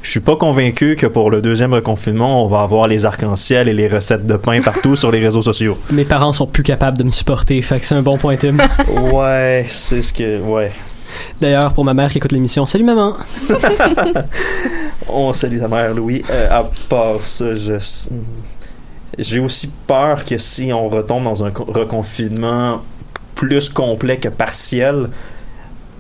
Je 0.02 0.10
suis 0.12 0.20
pas 0.22 0.38
convaincu 0.38 0.96
que 0.96 1.08
pour 1.08 1.30
le 1.30 1.42
deuxième 1.42 1.74
reconfinement, 1.74 2.46
on 2.46 2.48
va 2.48 2.62
avoir 2.62 2.88
les 2.88 3.06
arcs-en-ciel 3.06 3.68
et 3.68 3.74
les 3.74 3.88
recettes 3.90 4.26
de 4.26 4.38
pain 4.38 4.62
partout 4.62 4.96
sur 4.96 5.12
les 5.12 5.20
réseaux 5.20 5.42
sociaux. 5.42 5.78
Mes 5.92 6.06
parents 6.06 6.32
sont 6.32 6.48
plus 6.48 6.64
capables 6.64 6.98
de 6.98 7.04
me 7.04 7.10
supporter, 7.12 7.62
fait 7.62 7.80
que 7.82 7.86
c'est 7.86 7.96
un 7.96 8.02
bon 8.02 8.18
point, 8.18 8.38
Tim. 8.38 8.56
Ouais, 9.14 9.66
c'est 9.70 10.02
ce 10.02 10.14
que. 10.14 10.40
Ouais. 10.40 10.72
D'ailleurs, 11.42 11.74
pour 11.74 11.84
ma 11.84 11.94
mère 11.94 12.10
qui 12.12 12.18
écoute 12.20 12.32
l'émission, 12.32 12.66
salut 12.66 12.84
maman! 12.86 13.16
On 15.08 15.34
salue 15.34 15.60
ta 15.60 15.68
mère, 15.68 15.94
Louis. 15.94 16.24
Euh, 16.30 16.48
à 16.50 16.70
part 16.90 17.22
ça, 17.24 17.56
je. 17.56 17.74
J'ai 19.18 19.40
aussi 19.40 19.70
peur 19.88 20.24
que 20.24 20.38
si 20.38 20.72
on 20.72 20.88
retombe 20.88 21.24
dans 21.26 21.44
un 21.44 21.52
co- 21.52 21.66
reconfinement 21.66 22.82
plus 23.36 23.68
complet 23.70 24.18
que 24.18 24.30
partiel, 24.30 25.10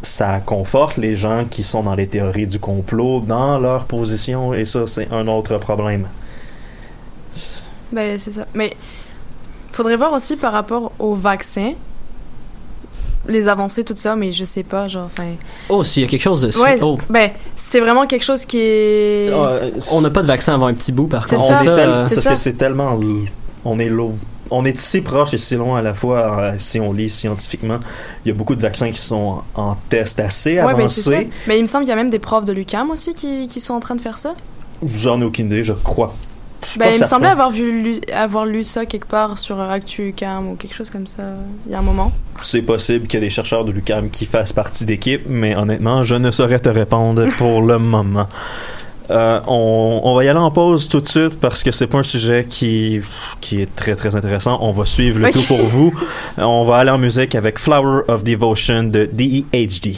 ça 0.01 0.39
conforte 0.39 0.97
les 0.97 1.15
gens 1.15 1.45
qui 1.49 1.63
sont 1.63 1.83
dans 1.83 1.95
les 1.95 2.07
théories 2.07 2.47
du 2.47 2.59
complot 2.59 3.21
dans 3.21 3.59
leur 3.59 3.85
position 3.85 4.53
et 4.53 4.65
ça, 4.65 4.87
c'est 4.87 5.11
un 5.11 5.27
autre 5.27 5.57
problème. 5.57 6.07
Ben, 7.91 8.17
c'est 8.17 8.31
ça. 8.31 8.45
Mais 8.53 8.75
faudrait 9.71 9.97
voir 9.97 10.13
aussi 10.13 10.35
par 10.35 10.53
rapport 10.53 10.91
au 10.99 11.15
vaccin, 11.15 11.73
les 13.27 13.47
avancées, 13.47 13.83
tout 13.83 13.93
ça, 13.95 14.15
mais 14.15 14.31
je 14.31 14.43
sais 14.43 14.63
pas, 14.63 14.87
genre, 14.87 15.05
enfin. 15.05 15.31
Oh, 15.69 15.83
s'il 15.83 16.03
y 16.03 16.05
a 16.05 16.09
quelque 16.09 16.21
chose 16.21 16.41
de... 16.41 16.57
Ouais, 16.59 16.77
Oh, 16.81 16.97
ben, 17.09 17.31
c'est 17.55 17.79
vraiment 17.79 18.07
quelque 18.07 18.23
chose 18.23 18.45
qui 18.45 18.59
est. 18.59 19.31
on 19.91 20.01
n'a 20.01 20.09
pas 20.09 20.21
de 20.21 20.27
vaccin 20.27 20.55
avant 20.55 20.67
un 20.67 20.73
petit 20.73 20.91
bout, 20.91 21.07
par 21.07 21.25
C'est 21.27 21.35
contre. 21.35 21.67
euh, 21.67 22.05
c'est 22.07 22.15
parce 22.15 22.23
ça. 22.23 22.29
que 22.31 22.35
c'est 22.37 22.53
tellement. 22.53 22.99
On 23.65 23.77
est 23.77 23.89
low. 23.89 24.15
On 24.51 24.65
est 24.65 24.77
si 24.79 25.01
proche 25.01 25.33
et 25.33 25.37
si 25.37 25.55
loin 25.55 25.79
à 25.79 25.81
la 25.81 25.93
fois, 25.93 26.39
euh, 26.39 26.53
si 26.57 26.79
on 26.79 26.91
lit 26.91 27.09
scientifiquement. 27.09 27.79
Il 28.25 28.29
y 28.29 28.31
a 28.31 28.35
beaucoup 28.35 28.55
de 28.55 28.61
vaccins 28.61 28.89
qui 28.89 28.99
sont 28.99 29.41
en, 29.55 29.61
en 29.61 29.77
test 29.89 30.19
assez 30.19 30.55
Ouais, 30.55 30.61
ben, 30.61 30.69
avancés. 30.69 31.29
Mais 31.47 31.57
il 31.57 31.61
me 31.61 31.67
semble 31.67 31.83
qu'il 31.83 31.89
y 31.89 31.93
a 31.93 31.97
même 31.97 32.09
des 32.09 32.19
profs 32.19 32.45
de 32.45 32.53
l'UCAM 32.53 32.89
aussi 32.89 33.13
qui, 33.13 33.47
qui 33.47 33.61
sont 33.61 33.73
en 33.73 33.79
train 33.79 33.95
de 33.95 34.01
faire 34.01 34.17
ça. 34.17 34.35
J'en 34.85 35.21
ai 35.21 35.23
aucune 35.23 35.47
idée, 35.47 35.63
je 35.63 35.73
crois. 35.73 36.13
Je 36.65 36.77
Ben, 36.77 36.91
il 36.93 36.99
me 36.99 37.05
semblait 37.05 37.29
avoir, 37.29 37.51
vu, 37.51 37.81
lu, 37.81 38.01
avoir 38.13 38.45
lu 38.45 38.63
ça 38.63 38.85
quelque 38.85 39.07
part 39.07 39.39
sur 39.39 39.59
Actu 39.61 40.09
UCAM 40.09 40.49
ou 40.49 40.55
quelque 40.55 40.75
chose 40.75 40.89
comme 40.89 41.07
ça 41.07 41.23
il 41.65 41.71
y 41.71 41.75
a 41.75 41.79
un 41.79 41.83
moment. 41.83 42.11
C'est 42.41 42.61
possible 42.61 43.07
qu'il 43.07 43.19
y 43.19 43.23
ait 43.23 43.25
des 43.27 43.29
chercheurs 43.29 43.63
de 43.63 43.71
l'UQAM 43.71 44.09
qui 44.09 44.25
fassent 44.25 44.51
partie 44.51 44.85
d'équipe, 44.85 45.21
mais 45.27 45.55
honnêtement, 45.55 46.03
je 46.03 46.15
ne 46.15 46.31
saurais 46.31 46.59
te 46.59 46.69
répondre 46.69 47.27
pour 47.37 47.61
le 47.61 47.79
moment. 47.79 48.27
Euh, 49.11 49.39
on, 49.47 50.01
on 50.03 50.15
va 50.15 50.23
y 50.23 50.27
aller 50.29 50.39
en 50.39 50.51
pause 50.51 50.87
tout 50.87 50.99
de 51.01 51.07
suite 51.07 51.39
parce 51.39 51.63
que 51.63 51.71
c'est 51.71 51.87
pas 51.87 51.97
un 51.99 52.03
sujet 52.03 52.45
qui, 52.47 53.01
qui 53.41 53.61
est 53.61 53.75
très 53.75 53.95
très 53.95 54.15
intéressant. 54.15 54.57
On 54.61 54.71
va 54.71 54.85
suivre 54.85 55.19
le 55.19 55.31
tout 55.31 55.41
pour 55.47 55.57
vous. 55.59 55.93
Euh, 56.37 56.43
On 56.43 56.65
va 56.65 56.77
aller 56.77 56.91
en 56.91 56.97
musique 56.99 57.35
avec 57.35 57.57
Flower 57.59 58.03
of 58.07 58.23
Devotion 58.23 58.83
de 58.83 58.99
E 59.03 59.09
DEHD. 59.11 59.95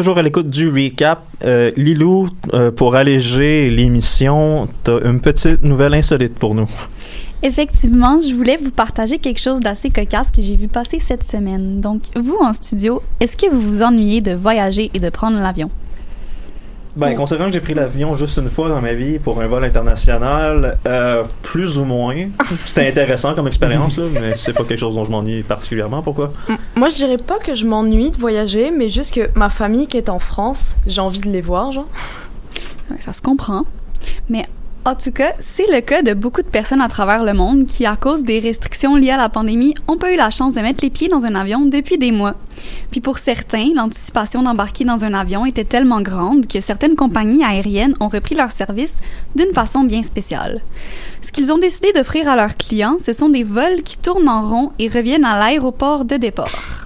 Toujours 0.00 0.16
à 0.16 0.22
l'écoute 0.22 0.48
du 0.48 0.70
recap. 0.70 1.22
Euh, 1.44 1.72
Lilou, 1.76 2.30
euh, 2.54 2.70
pour 2.70 2.94
alléger 2.94 3.68
l'émission, 3.68 4.66
t'as 4.82 4.98
une 5.04 5.20
petite 5.20 5.62
nouvelle 5.62 5.92
insolite 5.92 6.36
pour 6.36 6.54
nous. 6.54 6.70
Effectivement, 7.42 8.18
je 8.18 8.34
voulais 8.34 8.56
vous 8.56 8.70
partager 8.70 9.18
quelque 9.18 9.40
chose 9.40 9.60
d'assez 9.60 9.90
cocasse 9.90 10.30
que 10.30 10.40
j'ai 10.40 10.56
vu 10.56 10.68
passer 10.68 11.00
cette 11.00 11.22
semaine. 11.22 11.82
Donc, 11.82 12.04
vous 12.16 12.38
en 12.40 12.54
studio, 12.54 13.02
est-ce 13.20 13.36
que 13.36 13.50
vous 13.50 13.60
vous 13.60 13.82
ennuyez 13.82 14.22
de 14.22 14.32
voyager 14.32 14.90
et 14.94 15.00
de 15.00 15.10
prendre 15.10 15.36
l'avion? 15.36 15.70
Ben, 17.00 17.14
considérant 17.16 17.46
que 17.48 17.52
j'ai 17.54 17.60
pris 17.60 17.74
l'avion 17.74 18.14
juste 18.16 18.36
une 18.38 18.50
fois 18.50 18.68
dans 18.68 18.80
ma 18.80 18.92
vie 18.92 19.18
pour 19.18 19.40
un 19.40 19.46
vol 19.46 19.64
international, 19.64 20.78
euh, 20.86 21.24
plus 21.42 21.78
ou 21.78 21.84
moins. 21.84 22.28
C'était 22.66 22.86
intéressant 22.88 23.34
comme 23.34 23.46
expérience, 23.48 23.96
là, 23.96 24.04
mais 24.12 24.36
c'est 24.36 24.52
pas 24.52 24.64
quelque 24.64 24.78
chose 24.78 24.94
dont 24.96 25.04
je 25.04 25.10
m'ennuie 25.10 25.42
particulièrement. 25.42 26.02
Pourquoi? 26.02 26.32
M- 26.48 26.56
Moi, 26.76 26.90
je 26.90 26.96
dirais 26.96 27.16
pas 27.16 27.38
que 27.38 27.54
je 27.54 27.64
m'ennuie 27.66 28.10
de 28.10 28.18
voyager, 28.18 28.70
mais 28.70 28.88
juste 28.88 29.14
que 29.14 29.30
ma 29.34 29.48
famille 29.50 29.86
qui 29.86 29.96
est 29.96 30.08
en 30.08 30.18
France, 30.18 30.76
j'ai 30.86 31.00
envie 31.00 31.20
de 31.20 31.30
les 31.30 31.40
voir, 31.40 31.72
genre. 31.72 31.86
Ouais, 32.90 32.96
Ça 32.98 33.12
se 33.12 33.22
comprend. 33.22 33.64
Mais 34.28 34.42
en 34.84 34.94
tout 34.94 35.12
cas, 35.12 35.34
c'est 35.40 35.70
le 35.70 35.80
cas 35.80 36.02
de 36.02 36.14
beaucoup 36.14 36.42
de 36.42 36.48
personnes 36.48 36.80
à 36.80 36.88
travers 36.88 37.24
le 37.24 37.34
monde 37.34 37.66
qui, 37.66 37.84
à 37.84 37.96
cause 37.96 38.22
des 38.22 38.38
restrictions 38.38 38.96
liées 38.96 39.10
à 39.10 39.16
la 39.16 39.28
pandémie, 39.28 39.74
ont 39.88 39.98
pas 39.98 40.12
eu 40.12 40.16
la 40.16 40.30
chance 40.30 40.54
de 40.54 40.60
mettre 40.60 40.82
les 40.82 40.90
pieds 40.90 41.08
dans 41.08 41.24
un 41.24 41.34
avion 41.34 41.66
depuis 41.66 41.98
des 41.98 42.12
mois. 42.12 42.34
Puis 42.90 43.00
pour 43.00 43.18
certains, 43.18 43.68
l'anticipation 43.74 44.42
d'embarquer 44.42 44.84
dans 44.84 45.04
un 45.04 45.12
avion 45.12 45.44
était 45.44 45.64
tellement 45.64 46.00
grande 46.00 46.46
que 46.46 46.60
certaines 46.60 46.96
compagnies 46.96 47.44
aériennes 47.44 47.94
ont 48.00 48.08
repris 48.08 48.34
leur 48.34 48.52
service 48.52 49.00
d'une 49.36 49.52
façon 49.52 49.84
bien 49.84 50.02
spéciale. 50.02 50.62
Ce 51.20 51.30
qu'ils 51.30 51.52
ont 51.52 51.58
décidé 51.58 51.92
d'offrir 51.92 52.28
à 52.28 52.36
leurs 52.36 52.56
clients, 52.56 52.96
ce 52.98 53.12
sont 53.12 53.28
des 53.28 53.44
vols 53.44 53.82
qui 53.82 53.98
tournent 53.98 54.28
en 54.28 54.48
rond 54.48 54.72
et 54.78 54.88
reviennent 54.88 55.24
à 55.24 55.38
l'aéroport 55.38 56.04
de 56.04 56.16
départ. 56.16 56.79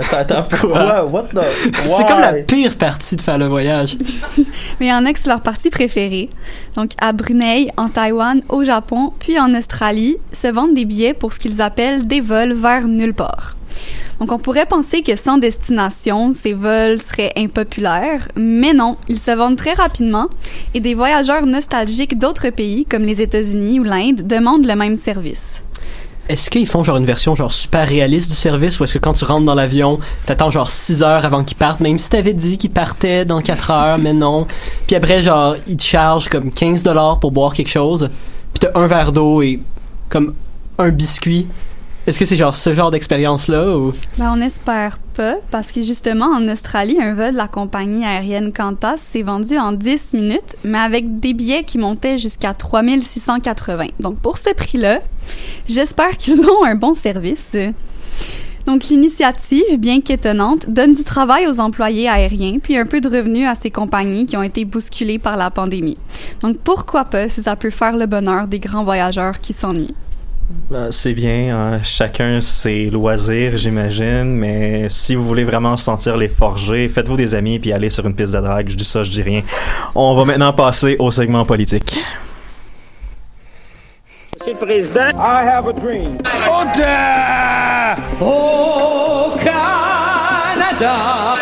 Attends, 0.00 0.16
attends, 0.16 0.42
pourquoi? 0.48 1.04
What 1.10 1.28
the? 1.34 1.44
C'est 1.84 2.06
comme 2.06 2.20
la 2.20 2.32
pire 2.34 2.76
partie 2.76 3.16
de 3.16 3.20
faire 3.20 3.38
le 3.38 3.46
voyage. 3.46 3.96
Mais 4.80 4.86
il 4.86 4.88
y 4.88 4.92
en 4.92 5.04
a 5.06 5.12
que 5.12 5.18
c'est 5.18 5.28
leur 5.28 5.40
partie 5.42 5.70
préférée. 5.70 6.30
Donc, 6.76 6.92
à 6.98 7.12
Brunei, 7.12 7.70
en 7.76 7.88
Taïwan, 7.88 8.40
au 8.48 8.64
Japon, 8.64 9.12
puis 9.18 9.38
en 9.38 9.54
Australie, 9.54 10.16
se 10.32 10.48
vendent 10.48 10.74
des 10.74 10.84
billets 10.84 11.14
pour 11.14 11.32
ce 11.32 11.38
qu'ils 11.38 11.60
appellent 11.60 12.06
des 12.06 12.20
vols 12.20 12.52
vers 12.52 12.86
nulle 12.86 13.14
part. 13.14 13.56
Donc, 14.18 14.32
on 14.32 14.38
pourrait 14.38 14.66
penser 14.66 15.02
que 15.02 15.16
sans 15.16 15.38
destination, 15.38 16.32
ces 16.32 16.52
vols 16.52 16.98
seraient 16.98 17.32
impopulaires, 17.36 18.28
mais 18.36 18.74
non, 18.74 18.96
ils 19.08 19.18
se 19.18 19.30
vendent 19.30 19.56
très 19.56 19.72
rapidement 19.72 20.28
et 20.74 20.80
des 20.80 20.94
voyageurs 20.94 21.46
nostalgiques 21.46 22.18
d'autres 22.18 22.50
pays, 22.50 22.84
comme 22.84 23.02
les 23.02 23.22
États-Unis 23.22 23.80
ou 23.80 23.84
l'Inde, 23.84 24.26
demandent 24.26 24.66
le 24.66 24.76
même 24.76 24.96
service. 24.96 25.62
Est-ce 26.30 26.48
qu'ils 26.48 26.68
font 26.68 26.84
genre 26.84 26.96
une 26.96 27.06
version 27.06 27.34
genre 27.34 27.50
super 27.50 27.88
réaliste 27.88 28.30
du 28.30 28.36
service 28.36 28.78
ou 28.78 28.84
est-ce 28.84 28.94
que 28.94 28.98
quand 29.00 29.14
tu 29.14 29.24
rentres 29.24 29.44
dans 29.46 29.56
l'avion, 29.56 29.98
t'attends 30.26 30.52
genre 30.52 30.70
6 30.70 31.02
heures 31.02 31.24
avant 31.24 31.42
qu'ils 31.42 31.56
partent, 31.56 31.80
même 31.80 31.98
si 31.98 32.08
t'avais 32.08 32.34
dit 32.34 32.56
qu'ils 32.56 32.70
partaient 32.70 33.24
dans 33.24 33.40
4 33.40 33.70
heures, 33.72 33.98
mais 33.98 34.12
non. 34.12 34.46
Puis 34.86 34.94
après, 34.94 35.22
genre, 35.22 35.56
ils 35.66 35.76
te 35.76 35.82
chargent 35.82 36.28
comme 36.28 36.52
15 36.52 36.84
dollars 36.84 37.18
pour 37.18 37.32
boire 37.32 37.52
quelque 37.52 37.70
chose. 37.70 38.10
Puis 38.54 38.60
t'as 38.60 38.78
un 38.78 38.86
verre 38.86 39.10
d'eau 39.10 39.42
et 39.42 39.58
comme 40.08 40.32
un 40.78 40.90
biscuit. 40.90 41.48
Est-ce 42.06 42.18
que 42.18 42.24
c'est 42.24 42.36
genre 42.36 42.54
ce 42.54 42.72
genre 42.72 42.90
d'expérience-là 42.90 43.76
ou... 43.76 43.92
Ben, 44.16 44.32
on 44.34 44.40
espère 44.40 44.98
pas, 45.14 45.36
parce 45.50 45.70
que 45.70 45.82
justement, 45.82 46.26
en 46.26 46.48
Australie, 46.48 46.96
un 46.98 47.12
vol 47.12 47.32
de 47.32 47.36
la 47.36 47.46
compagnie 47.46 48.06
aérienne 48.06 48.52
Qantas 48.52 48.96
s'est 48.96 49.22
vendu 49.22 49.58
en 49.58 49.72
10 49.72 50.14
minutes, 50.14 50.56
mais 50.64 50.78
avec 50.78 51.20
des 51.20 51.34
billets 51.34 51.62
qui 51.62 51.76
montaient 51.76 52.16
jusqu'à 52.16 52.54
3680. 52.54 53.88
Donc, 54.00 54.18
pour 54.18 54.38
ce 54.38 54.48
prix-là, 54.54 55.00
j'espère 55.68 56.16
qu'ils 56.16 56.40
ont 56.40 56.64
un 56.64 56.74
bon 56.74 56.94
service. 56.94 57.54
Donc, 58.64 58.88
l'initiative, 58.88 59.78
bien 59.78 60.00
qu'étonnante, 60.00 60.70
donne 60.70 60.92
du 60.92 61.04
travail 61.04 61.46
aux 61.48 61.60
employés 61.60 62.08
aériens, 62.08 62.58
puis 62.62 62.78
un 62.78 62.86
peu 62.86 63.02
de 63.02 63.08
revenus 63.08 63.46
à 63.46 63.54
ces 63.54 63.70
compagnies 63.70 64.24
qui 64.24 64.38
ont 64.38 64.42
été 64.42 64.64
bousculées 64.64 65.18
par 65.18 65.36
la 65.36 65.50
pandémie. 65.50 65.98
Donc, 66.40 66.56
pourquoi 66.64 67.04
pas 67.04 67.28
si 67.28 67.42
ça 67.42 67.56
peut 67.56 67.70
faire 67.70 67.96
le 67.96 68.06
bonheur 68.06 68.48
des 68.48 68.58
grands 68.58 68.84
voyageurs 68.84 69.40
qui 69.40 69.52
s'ennuient? 69.52 69.94
Ben, 70.70 70.90
c'est 70.90 71.12
bien, 71.14 71.56
hein, 71.56 71.80
chacun 71.82 72.40
ses 72.40 72.90
loisirs, 72.90 73.56
j'imagine, 73.56 74.36
mais 74.36 74.88
si 74.88 75.14
vous 75.14 75.24
voulez 75.24 75.44
vraiment 75.44 75.76
sentir 75.76 76.16
les 76.16 76.28
forger, 76.28 76.88
faites-vous 76.88 77.16
des 77.16 77.34
amis 77.34 77.58
puis 77.58 77.72
allez 77.72 77.90
sur 77.90 78.06
une 78.06 78.14
piste 78.14 78.32
de 78.32 78.40
drague. 78.40 78.68
Je 78.68 78.76
dis 78.76 78.84
ça, 78.84 79.02
je 79.02 79.10
dis 79.10 79.22
rien. 79.22 79.42
On 79.94 80.14
va 80.14 80.24
maintenant 80.24 80.52
passer 80.52 80.96
au 80.98 81.10
segment 81.10 81.44
politique. 81.44 81.98
Monsieur 84.38 84.52
le 84.54 84.58
Président, 84.58 85.10
I 85.18 85.44
have 85.48 85.68
a 85.68 85.72
dream. 85.72 86.16
Au 88.20 89.30
Canada. 89.36 91.34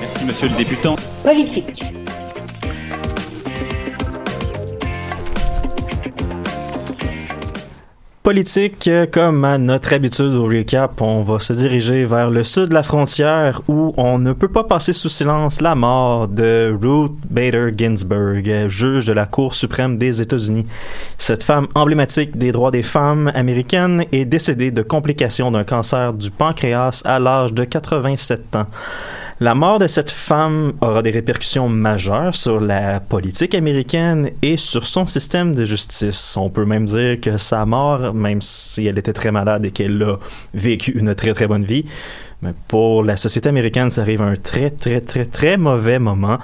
Merci, 0.00 0.24
monsieur 0.24 0.48
le 0.48 0.54
députant. 0.54 0.96
Politique. 1.22 1.84
Politique, 8.22 8.86
euh, 8.86 9.04
comme 9.10 9.44
à 9.44 9.58
notre 9.58 9.94
habitude 9.94 10.34
au 10.34 10.44
recap, 10.44 11.00
on 11.00 11.24
va 11.24 11.40
se 11.40 11.52
diriger 11.52 12.04
vers 12.04 12.30
le 12.30 12.44
sud 12.44 12.66
de 12.66 12.74
la 12.74 12.84
frontière 12.84 13.62
où 13.66 13.92
on 13.96 14.20
ne 14.20 14.32
peut 14.32 14.46
pas 14.46 14.62
passer 14.62 14.92
sous 14.92 15.08
silence 15.08 15.60
la 15.60 15.74
mort 15.74 16.28
de 16.28 16.72
Ruth 16.80 17.14
Bader 17.28 17.70
Ginsburg, 17.76 18.68
juge 18.68 19.06
de 19.06 19.12
la 19.12 19.26
Cour 19.26 19.56
suprême 19.56 19.96
des 19.96 20.22
États-Unis. 20.22 20.66
Cette 21.18 21.42
femme 21.42 21.66
emblématique 21.74 22.38
des 22.38 22.52
droits 22.52 22.70
des 22.70 22.82
femmes 22.82 23.32
américaines 23.34 24.04
est 24.12 24.24
décédée 24.24 24.70
de 24.70 24.82
complications 24.82 25.50
d'un 25.50 25.64
cancer 25.64 26.12
du 26.14 26.30
pancréas 26.30 27.02
à 27.04 27.18
l'âge 27.18 27.52
de 27.52 27.64
87 27.64 28.54
ans. 28.54 28.66
La 29.42 29.56
mort 29.56 29.80
de 29.80 29.88
cette 29.88 30.12
femme 30.12 30.74
aura 30.80 31.02
des 31.02 31.10
répercussions 31.10 31.68
majeures 31.68 32.32
sur 32.32 32.60
la 32.60 33.00
politique 33.00 33.56
américaine 33.56 34.30
et 34.40 34.56
sur 34.56 34.86
son 34.86 35.04
système 35.04 35.56
de 35.56 35.64
justice. 35.64 36.36
On 36.36 36.48
peut 36.48 36.64
même 36.64 36.86
dire 36.86 37.20
que 37.20 37.38
sa 37.38 37.66
mort, 37.66 38.14
même 38.14 38.40
si 38.40 38.86
elle 38.86 39.00
était 39.00 39.12
très 39.12 39.32
malade 39.32 39.64
et 39.64 39.72
qu'elle 39.72 40.00
a 40.04 40.18
vécu 40.54 40.92
une 40.92 41.16
très 41.16 41.34
très 41.34 41.48
bonne 41.48 41.64
vie, 41.64 41.84
mais 42.40 42.52
pour 42.68 43.02
la 43.02 43.16
société 43.16 43.48
américaine, 43.48 43.90
ça 43.90 44.02
arrive 44.02 44.22
à 44.22 44.26
un 44.26 44.36
très 44.36 44.70
très 44.70 45.00
très 45.00 45.24
très 45.24 45.56
mauvais 45.56 45.98
moment 45.98 46.38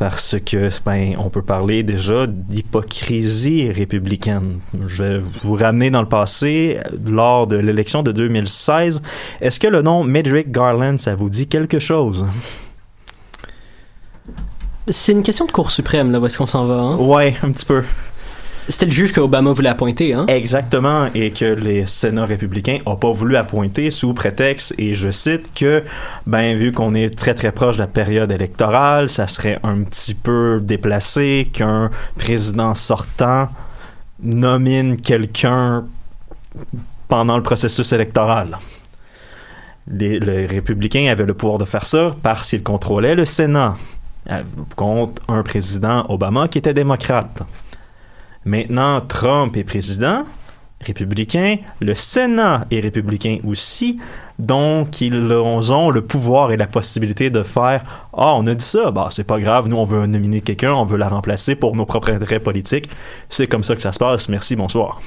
parce 0.00 0.36
que 0.46 0.70
ben 0.82 1.14
on 1.18 1.28
peut 1.28 1.42
parler 1.42 1.82
déjà 1.82 2.26
d'hypocrisie 2.26 3.70
républicaine. 3.70 4.60
Je 4.86 5.04
vais 5.04 5.18
vous 5.42 5.52
ramener 5.52 5.90
dans 5.90 6.00
le 6.00 6.08
passé 6.08 6.78
lors 7.06 7.46
de 7.46 7.56
l'élection 7.56 8.02
de 8.02 8.10
2016. 8.10 9.02
Est-ce 9.42 9.60
que 9.60 9.66
le 9.66 9.82
nom 9.82 10.02
Medrick 10.02 10.50
Garland 10.50 10.96
ça 10.96 11.14
vous 11.14 11.28
dit 11.28 11.48
quelque 11.48 11.78
chose? 11.78 12.26
C'est 14.88 15.12
une 15.12 15.22
question 15.22 15.44
de 15.44 15.52
Cour 15.52 15.70
suprême, 15.70 16.10
là, 16.10 16.18
où 16.18 16.24
est-ce 16.24 16.38
qu'on 16.38 16.46
s'en 16.46 16.64
va, 16.64 16.76
hein? 16.76 16.96
Ouais, 16.96 17.36
un 17.42 17.50
petit 17.52 17.66
peu. 17.66 17.84
C'était 18.70 18.86
le 18.86 18.92
juge 18.92 19.12
qu'Obama 19.12 19.50
voulait 19.50 19.68
appointer, 19.68 20.14
hein? 20.14 20.26
Exactement, 20.28 21.08
et 21.12 21.32
que 21.32 21.44
les 21.44 21.86
sénats 21.86 22.24
républicains 22.24 22.78
n'ont 22.86 22.94
pas 22.94 23.10
voulu 23.10 23.34
appointer 23.36 23.90
sous 23.90 24.14
prétexte, 24.14 24.74
et 24.78 24.94
je 24.94 25.10
cite 25.10 25.50
que, 25.56 25.82
ben, 26.24 26.56
vu 26.56 26.70
qu'on 26.70 26.94
est 26.94 27.18
très 27.18 27.34
très 27.34 27.50
proche 27.50 27.76
de 27.76 27.80
la 27.80 27.88
période 27.88 28.30
électorale, 28.30 29.08
ça 29.08 29.26
serait 29.26 29.58
un 29.64 29.82
petit 29.82 30.14
peu 30.14 30.60
déplacé 30.62 31.48
qu'un 31.52 31.90
président 32.16 32.76
sortant 32.76 33.48
nomine 34.22 34.96
quelqu'un 34.96 35.84
pendant 37.08 37.36
le 37.36 37.42
processus 37.42 37.92
électoral. 37.92 38.56
Les, 39.88 40.20
les 40.20 40.46
républicains 40.46 41.10
avaient 41.10 41.26
le 41.26 41.34
pouvoir 41.34 41.58
de 41.58 41.64
faire 41.64 41.88
ça 41.88 42.14
parce 42.22 42.48
qu'ils 42.48 42.62
contrôlaient 42.62 43.16
le 43.16 43.24
Sénat 43.24 43.76
euh, 44.30 44.42
contre 44.76 45.22
un 45.26 45.42
président 45.42 46.06
Obama 46.08 46.46
qui 46.46 46.58
était 46.58 46.74
démocrate. 46.74 47.42
Maintenant, 48.44 49.00
Trump 49.02 49.56
est 49.56 49.64
président, 49.64 50.24
républicain, 50.80 51.56
le 51.80 51.94
Sénat 51.94 52.64
est 52.70 52.80
républicain 52.80 53.38
aussi, 53.46 54.00
donc 54.38 55.00
ils 55.02 55.32
ont 55.32 55.90
le 55.90 56.00
pouvoir 56.00 56.50
et 56.52 56.56
la 56.56 56.66
possibilité 56.66 57.28
de 57.28 57.42
faire 57.42 58.08
Ah, 58.14 58.34
on 58.34 58.46
a 58.46 58.54
dit 58.54 58.64
ça, 58.64 58.90
bah 58.90 59.08
c'est 59.10 59.24
pas 59.24 59.38
grave, 59.38 59.68
nous 59.68 59.76
on 59.76 59.84
veut 59.84 60.06
nominer 60.06 60.40
quelqu'un, 60.40 60.72
on 60.72 60.84
veut 60.84 60.96
la 60.96 61.08
remplacer 61.08 61.54
pour 61.54 61.76
nos 61.76 61.84
propres 61.84 62.10
intérêts 62.10 62.40
politiques. 62.40 62.88
C'est 63.28 63.46
comme 63.46 63.62
ça 63.62 63.76
que 63.76 63.82
ça 63.82 63.92
se 63.92 63.98
passe, 63.98 64.28
merci, 64.28 64.56
bonsoir. 64.56 65.00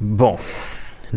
Bon. 0.00 0.36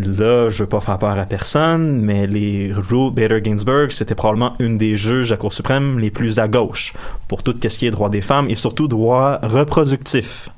Là, 0.05 0.49
je 0.49 0.63
veux 0.63 0.69
pas 0.69 0.79
faire 0.79 0.99
peur 0.99 1.17
à 1.17 1.25
personne, 1.25 2.01
mais 2.01 2.27
les 2.27 2.71
Ruth 2.71 3.13
Bader 3.13 3.41
Ginsburg, 3.43 3.91
c'était 3.91 4.15
probablement 4.15 4.53
une 4.59 4.77
des 4.77 4.95
juges 4.95 5.29
de 5.29 5.33
la 5.33 5.37
Cour 5.37 5.53
suprême 5.53 5.97
les 5.97 6.11
plus 6.11 6.39
à 6.39 6.47
gauche 6.47 6.93
pour 7.27 7.41
tout 7.41 7.53
ce 7.61 7.77
qui 7.77 7.87
est 7.87 7.91
droit 7.91 8.09
des 8.09 8.21
femmes 8.21 8.49
et 8.49 8.55
surtout 8.55 8.87
droit 8.87 9.39
reproductif. 9.41 10.49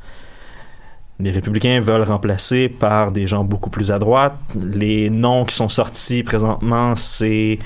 Les 1.20 1.32
républicains 1.32 1.80
veulent 1.80 2.04
remplacer 2.04 2.70
par 2.70 3.12
des 3.12 3.28
gens 3.28 3.44
beaucoup 3.44 3.70
plus 3.70 3.92
à 3.92 4.00
droite. 4.00 4.36
Les 4.56 5.10
noms 5.10 5.46
qui 5.46 5.56
sont 5.56 5.70
sortis 5.70 6.24
présentement, 6.24 6.96
c'est 6.96 7.60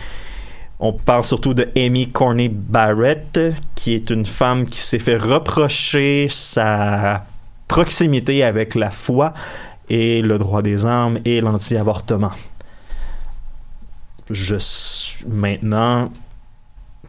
on 0.80 0.94
parle 0.94 1.24
surtout 1.24 1.54
de 1.54 1.70
Amy 1.78 2.10
Corney 2.10 2.50
Barrett, 2.50 3.40
qui 3.76 3.94
est 3.94 4.10
une 4.10 4.26
femme 4.26 4.66
qui 4.66 4.80
s'est 4.80 5.00
fait 5.00 5.18
reprocher 5.18 6.28
sa 6.30 7.26
proximité 7.68 8.44
avec 8.44 8.76
la 8.76 8.92
foi 8.92 9.34
et 9.90 10.22
le 10.22 10.38
droit 10.38 10.62
des 10.62 10.86
armes 10.86 11.20
et 11.26 11.42
l'anti-avortement. 11.42 12.32
je 14.30 14.56
maintenant 15.28 16.12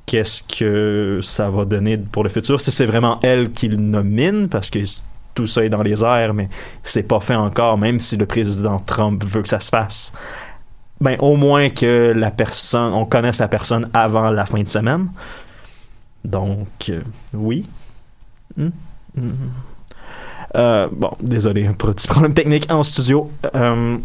qu'est-ce 0.06 0.42
que 0.42 1.20
ça 1.22 1.48
va 1.50 1.64
donner 1.64 1.96
pour 1.98 2.24
le 2.24 2.28
futur? 2.28 2.60
Si 2.60 2.70
c'est 2.70 2.86
vraiment 2.86 3.18
elle 3.22 3.52
qui 3.52 3.68
le 3.68 3.76
nomine 3.76 4.48
parce 4.48 4.70
que 4.70 4.80
tout 5.34 5.46
ça 5.46 5.64
est 5.64 5.70
dans 5.70 5.82
les 5.82 6.04
airs 6.04 6.34
mais 6.34 6.48
c'est 6.82 7.02
pas 7.02 7.20
fait 7.20 7.34
encore 7.34 7.78
même 7.78 7.98
si 8.00 8.16
le 8.16 8.26
président 8.26 8.78
Trump 8.78 9.24
veut 9.24 9.42
que 9.42 9.48
ça 9.48 9.60
se 9.60 9.68
fasse 9.68 10.12
ben 11.00 11.16
au 11.18 11.36
moins 11.36 11.70
que 11.70 12.12
la 12.14 12.30
personne 12.30 12.92
on 12.92 13.04
connaisse 13.04 13.38
la 13.38 13.48
personne 13.48 13.88
avant 13.92 14.30
la 14.30 14.46
fin 14.46 14.62
de 14.62 14.68
semaine 14.68 15.08
donc 16.24 16.68
euh, 16.88 17.02
oui 17.32 17.66
Hmm. 18.56 18.70
Hmm. 19.16 19.50
Euh, 20.56 20.88
bon 20.92 21.10
désolé 21.20 21.66
un 21.66 21.72
petit 21.72 22.06
problème 22.06 22.32
technique 22.34 22.66
en 22.70 22.82
studio 22.82 23.30
Euh, 23.54 23.98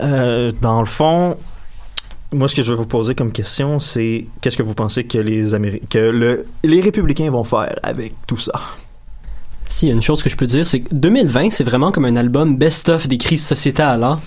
Euh, 0.00 0.50
dans 0.60 0.80
le 0.80 0.86
fond, 0.86 1.36
moi, 2.32 2.48
ce 2.48 2.54
que 2.54 2.62
je 2.62 2.72
vais 2.72 2.76
vous 2.78 2.86
poser 2.86 3.14
comme 3.14 3.30
question, 3.30 3.78
c'est 3.78 4.26
qu'est-ce 4.40 4.56
que 4.56 4.62
vous 4.62 4.74
pensez 4.74 5.04
que 5.04 5.18
les 5.18 5.54
Améri- 5.54 5.82
que 5.88 5.98
le, 5.98 6.46
les 6.64 6.80
républicains 6.80 7.30
vont 7.30 7.44
faire 7.44 7.78
avec 7.82 8.14
tout 8.26 8.36
ça? 8.36 8.52
S'il 9.66 9.88
y 9.88 9.92
a 9.92 9.94
une 9.94 10.02
chose 10.02 10.22
que 10.22 10.28
je 10.28 10.36
peux 10.36 10.46
dire, 10.46 10.66
c'est 10.66 10.80
que 10.80 10.92
2020, 10.94 11.50
c'est 11.50 11.64
vraiment 11.64 11.92
comme 11.92 12.04
un 12.06 12.16
album 12.16 12.56
best-of 12.58 13.06
des 13.08 13.18
crises 13.18 13.46
sociétales. 13.46 14.02
hein. 14.02 14.20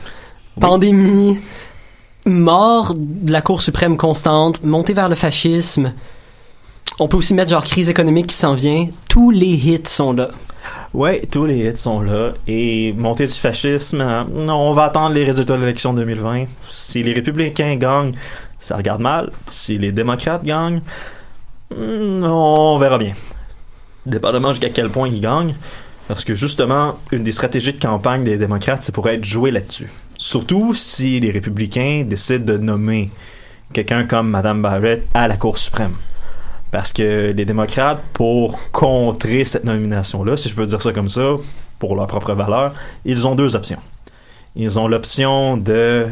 Pandémie, 0.60 1.38
mort 2.26 2.96
de 2.96 3.32
la 3.32 3.42
Cour 3.42 3.62
suprême 3.62 3.98
constante, 3.98 4.64
montée 4.64 4.94
vers 4.94 5.10
le 5.10 5.16
fascisme. 5.16 5.92
On 7.00 7.08
peut 7.08 7.18
aussi 7.18 7.36
mettre 7.36 7.52
genre 7.52 7.64
crise 7.64 7.92
économique 7.92 8.28
qui 8.28 8.36
s'en 8.36 8.56
vient. 8.56 8.88
Tous 9.08 9.30
les 9.30 9.54
hits 9.54 9.82
sont 9.86 10.14
là. 10.14 10.30
Ouais, 10.96 11.22
tous 11.30 11.46
les 11.46 11.68
hits 11.68 11.78
sont 11.78 12.02
là. 12.02 12.34
Et 12.48 12.92
montée 12.94 13.26
du 13.26 13.34
fascisme, 13.34 14.00
non, 14.34 14.56
on 14.56 14.74
va 14.74 14.86
attendre 14.86 15.14
les 15.14 15.24
résultats 15.24 15.58
de 15.58 15.62
l'élection 15.62 15.94
2020. 15.94 16.46
Si 16.72 17.04
les 17.04 17.14
républicains 17.14 17.76
gagnent, 17.76 18.14
ça 18.60 18.78
regarde 18.78 19.02
mal. 19.02 19.32
Si 19.48 19.78
les 19.78 19.92
démocrates 19.92 20.44
gagnent, 20.44 20.82
hmm, 21.70 22.24
on 22.24 22.80
verra 22.80 22.98
bien. 22.98 23.14
Dépendamment 24.08 24.50
jusqu'à 24.50 24.70
quel 24.70 24.90
point 24.90 25.08
ils 25.08 25.22
gagnent. 25.22 25.54
Parce 26.08 26.24
que 26.24 26.34
justement, 26.34 26.96
une 27.12 27.24
des 27.24 27.32
stratégies 27.32 27.74
de 27.74 27.82
campagne 27.82 28.24
des 28.24 28.38
démocrates, 28.38 28.82
c'est 28.82 28.94
pour 28.94 29.08
être 29.08 29.24
joué 29.24 29.52
là-dessus. 29.52 29.92
Surtout 30.18 30.74
si 30.74 31.20
les 31.20 31.30
républicains 31.30 32.06
décident 32.08 32.46
de 32.46 32.58
nommer 32.58 33.12
quelqu'un 33.72 34.06
comme 34.06 34.32
Madame 34.32 34.64
Barrett 34.64 35.06
à 35.14 35.28
la 35.28 35.38
Cour 35.38 35.60
suprême. 35.60 35.94
Parce 36.72 36.92
que 36.92 37.34
les 37.36 37.46
démocrates, 37.46 38.02
pour 38.14 38.60
contrer 38.72 39.46
cette 39.46 39.64
nomination-là, 39.64 40.36
si 40.36 40.50
je 40.50 40.56
peux 40.56 40.66
dire 40.66 40.82
ça 40.82 40.92
comme 40.92 41.10
ça, 41.10 41.36
pour 41.80 41.96
leur 41.96 42.08
propre 42.08 42.34
valeur, 42.34 42.74
ils 43.06 43.28
ont 43.28 43.36
deux 43.36 43.56
options. 43.56 43.80
Ils 44.56 44.80
ont 44.80 44.88
l'option 44.88 45.56
de 45.56 46.08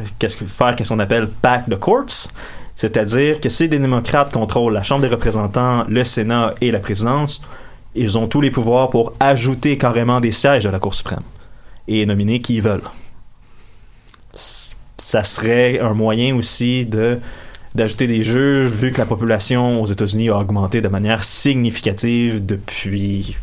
faire 0.47 0.75
ce 0.77 0.87
qu'on 0.87 0.99
appelle 0.99 1.29
pack 1.41 1.67
the 1.67 1.77
courts, 1.77 2.29
c'est-à-dire 2.75 3.41
que 3.41 3.49
si 3.49 3.67
les 3.67 3.79
démocrates 3.79 4.31
contrôlent 4.31 4.73
la 4.73 4.83
Chambre 4.83 5.01
des 5.01 5.07
représentants, 5.07 5.85
le 5.87 6.03
Sénat 6.03 6.53
et 6.61 6.71
la 6.71 6.79
présidence, 6.79 7.41
ils 7.95 8.17
ont 8.17 8.27
tous 8.27 8.41
les 8.41 8.51
pouvoirs 8.51 8.89
pour 8.89 9.13
ajouter 9.19 9.77
carrément 9.77 10.19
des 10.19 10.31
sièges 10.31 10.65
à 10.65 10.71
la 10.71 10.79
Cour 10.79 10.93
suprême 10.93 11.23
et 11.87 12.05
nominer 12.05 12.39
qui 12.39 12.55
ils 12.55 12.61
veulent. 12.61 12.81
Ça 14.33 15.23
serait 15.23 15.79
un 15.79 15.93
moyen 15.93 16.35
aussi 16.35 16.85
de 16.85 17.19
d'ajouter 17.75 18.07
des 18.07 18.23
juges 18.23 18.71
vu 18.71 18.91
que 18.91 18.97
la 18.97 19.05
population 19.05 19.81
aux 19.81 19.85
États-Unis 19.85 20.29
a 20.29 20.39
augmenté 20.39 20.81
de 20.81 20.87
manière 20.87 21.23
significative 21.23 22.45
depuis 22.45 23.35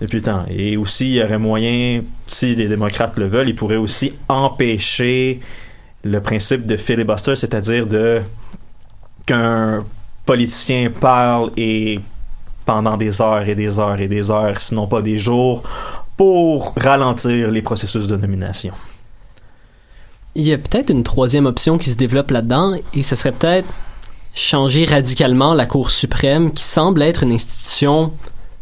depuis 0.00 0.16
le 0.16 0.22
temps. 0.22 0.44
Et 0.48 0.76
aussi, 0.76 1.06
il 1.06 1.14
y 1.14 1.22
aurait 1.22 1.38
moyen, 1.38 2.02
si 2.26 2.54
les 2.54 2.68
démocrates 2.68 3.16
le 3.18 3.26
veulent, 3.26 3.48
ils 3.48 3.56
pourraient 3.56 3.76
aussi 3.76 4.12
empêcher 4.28 5.40
le 6.04 6.20
principe 6.20 6.66
de 6.66 6.76
filibuster, 6.76 7.36
c'est-à-dire 7.36 7.86
de 7.86 8.20
qu'un 9.26 9.84
politicien 10.26 10.90
parle 10.90 11.52
et 11.56 12.00
pendant 12.66 12.96
des 12.96 13.20
heures 13.20 13.48
et 13.48 13.54
des 13.54 13.78
heures 13.78 14.00
et 14.00 14.08
des 14.08 14.30
heures, 14.30 14.60
sinon 14.60 14.88
pas 14.88 15.02
des 15.02 15.18
jours, 15.18 15.62
pour 16.16 16.74
ralentir 16.76 17.50
les 17.50 17.62
processus 17.62 18.08
de 18.08 18.16
nomination. 18.16 18.72
Il 20.34 20.46
y 20.46 20.52
a 20.52 20.58
peut-être 20.58 20.90
une 20.90 21.02
troisième 21.02 21.44
option 21.44 21.76
qui 21.76 21.90
se 21.90 21.96
développe 21.96 22.30
là-dedans, 22.30 22.74
et 22.94 23.02
ce 23.02 23.16
serait 23.16 23.32
peut-être 23.32 23.68
changer 24.34 24.86
radicalement 24.86 25.52
la 25.52 25.66
Cour 25.66 25.90
suprême, 25.90 26.52
qui 26.52 26.64
semble 26.64 27.02
être 27.02 27.22
une 27.22 27.32
institution 27.32 28.12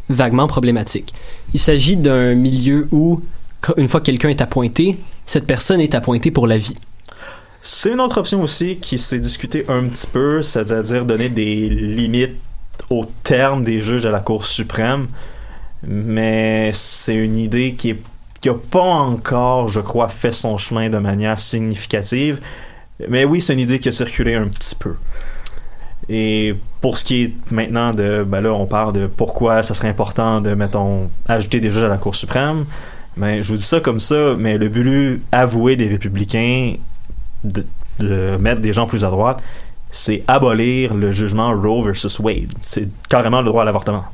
vaguement 0.09 0.47
problématique. 0.47 1.13
Il 1.53 1.59
s'agit 1.59 1.95
d'un 1.95 2.35
milieu 2.35 2.89
où, 2.91 3.21
une 3.77 3.87
fois 3.87 4.01
que 4.01 4.07
quelqu'un 4.07 4.29
est 4.29 4.41
appointé, 4.41 4.97
cette 5.25 5.47
personne 5.47 5.79
est 5.79 5.95
appointée 5.95 6.31
pour 6.31 6.45
la 6.45 6.57
vie. 6.57 6.75
C'est 7.61 7.91
une 7.91 8.01
autre 8.01 8.17
option 8.17 8.41
aussi 8.41 8.77
qui 8.77 8.97
s'est 8.97 9.19
discutée 9.19 9.65
un 9.69 9.83
petit 9.83 10.07
peu, 10.07 10.41
c'est-à-dire 10.41 11.05
donner 11.05 11.29
des 11.29 11.69
limites 11.69 12.35
au 12.89 13.03
terme 13.23 13.63
des 13.63 13.81
juges 13.81 14.05
à 14.05 14.11
la 14.11 14.19
Cour 14.19 14.45
suprême, 14.45 15.07
mais 15.83 16.71
c'est 16.73 17.15
une 17.15 17.37
idée 17.37 17.75
qui 17.75 17.91
est 17.91 18.01
qui 18.41 18.49
a 18.49 18.55
pas 18.55 18.81
encore, 18.81 19.67
je 19.67 19.79
crois, 19.79 20.09
fait 20.09 20.31
son 20.31 20.57
chemin 20.57 20.89
de 20.89 20.97
manière 20.97 21.39
significative. 21.39 22.41
Mais 23.07 23.23
oui, 23.23 23.41
c'est 23.41 23.53
une 23.53 23.59
idée 23.59 23.79
qui 23.79 23.89
a 23.89 23.91
circulé 23.91 24.35
un 24.35 24.47
petit 24.47 24.75
peu. 24.75 24.95
Et 26.09 26.55
pour 26.81 26.97
ce 26.97 27.05
qui 27.05 27.23
est 27.23 27.33
maintenant 27.51 27.93
de, 27.93 28.25
ben 28.27 28.41
là, 28.41 28.51
on 28.53 28.65
parle 28.65 28.93
de 28.93 29.07
pourquoi 29.07 29.61
ça 29.63 29.73
serait 29.73 29.89
important 29.89 30.41
de, 30.41 30.55
mettons, 30.55 31.09
ajouter 31.27 31.59
des 31.59 31.71
juges 31.71 31.83
à 31.83 31.87
la 31.87 31.97
Cour 31.97 32.15
suprême. 32.15 32.65
Ben, 33.15 33.41
je 33.41 33.49
vous 33.49 33.57
dis 33.57 33.63
ça 33.63 33.79
comme 33.79 33.99
ça, 33.99 34.35
mais 34.37 34.57
le 34.57 34.69
but 34.69 35.21
avoué 35.31 35.75
des 35.75 35.87
républicains 35.87 36.75
de, 37.43 37.63
de 37.99 38.37
mettre 38.37 38.61
des 38.61 38.73
gens 38.73 38.87
plus 38.87 39.05
à 39.05 39.09
droite, 39.09 39.41
c'est 39.91 40.23
abolir 40.27 40.95
le 40.95 41.11
jugement 41.11 41.51
Roe 41.51 41.83
versus 41.83 42.17
Wade. 42.19 42.51
C'est 42.61 42.87
carrément 43.07 43.41
le 43.41 43.45
droit 43.45 43.61
à 43.61 43.65
l'avortement. 43.65 44.05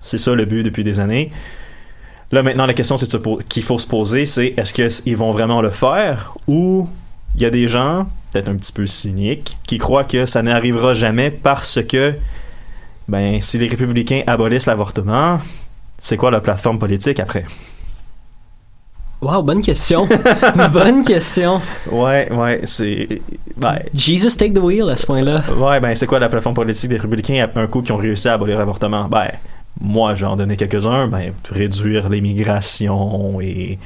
C'est 0.00 0.18
ça 0.18 0.34
le 0.34 0.44
but 0.44 0.62
depuis 0.62 0.82
des 0.82 0.98
années. 0.98 1.30
Là, 2.32 2.42
maintenant, 2.42 2.66
la 2.66 2.74
question 2.74 2.96
c'est 2.96 3.08
qu'il 3.48 3.62
faut 3.62 3.78
se 3.78 3.86
poser, 3.86 4.24
c'est 4.24 4.54
est-ce 4.56 5.02
qu'ils 5.02 5.16
vont 5.16 5.32
vraiment 5.32 5.60
le 5.60 5.70
faire 5.70 6.34
ou 6.46 6.88
il 7.34 7.42
y 7.42 7.44
a 7.44 7.50
des 7.50 7.68
gens, 7.68 8.06
peut-être 8.32 8.48
un 8.48 8.56
petit 8.56 8.72
peu 8.72 8.86
cyniques, 8.86 9.56
qui 9.66 9.78
croient 9.78 10.04
que 10.04 10.26
ça 10.26 10.42
n'arrivera 10.42 10.94
jamais 10.94 11.30
parce 11.30 11.82
que, 11.82 12.14
ben, 13.08 13.40
si 13.40 13.58
les 13.58 13.68
républicains 13.68 14.22
abolissent 14.26 14.66
l'avortement, 14.66 15.40
c'est 16.00 16.16
quoi 16.16 16.30
la 16.30 16.40
plateforme 16.40 16.78
politique 16.78 17.20
après? 17.20 17.44
Wow, 19.20 19.42
bonne 19.42 19.60
question. 19.60 20.08
bonne 20.72 21.04
question. 21.04 21.60
Ouais, 21.90 22.32
ouais, 22.32 22.60
c'est. 22.64 23.06
Ben, 23.56 23.78
Jesus 23.94 24.36
take 24.36 24.54
the 24.54 24.62
wheel 24.62 24.88
à 24.88 24.96
ce 24.96 25.04
point-là. 25.04 25.42
Ouais, 25.58 25.78
ben 25.78 25.94
c'est 25.94 26.06
quoi 26.06 26.18
la 26.18 26.30
plateforme 26.30 26.54
politique 26.54 26.88
des 26.88 26.96
républicains 26.96 27.44
après 27.44 27.60
un 27.60 27.66
coup 27.66 27.82
qui 27.82 27.92
ont 27.92 27.98
réussi 27.98 28.28
à 28.28 28.34
abolir 28.34 28.58
l'avortement? 28.58 29.08
Ben, 29.08 29.28
moi, 29.80 30.14
je 30.14 30.24
vais 30.24 30.30
en 30.30 30.36
donner 30.36 30.56
quelques-uns. 30.56 31.08
Ben, 31.08 31.32
réduire 31.50 32.08
l'immigration 32.08 33.40
et. 33.40 33.78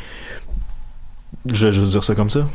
Je, 1.47 1.71
je 1.71 1.81
veux 1.81 1.87
dire 1.87 2.05
ça 2.05 2.15
comme 2.15 2.31
ça. 2.31 2.47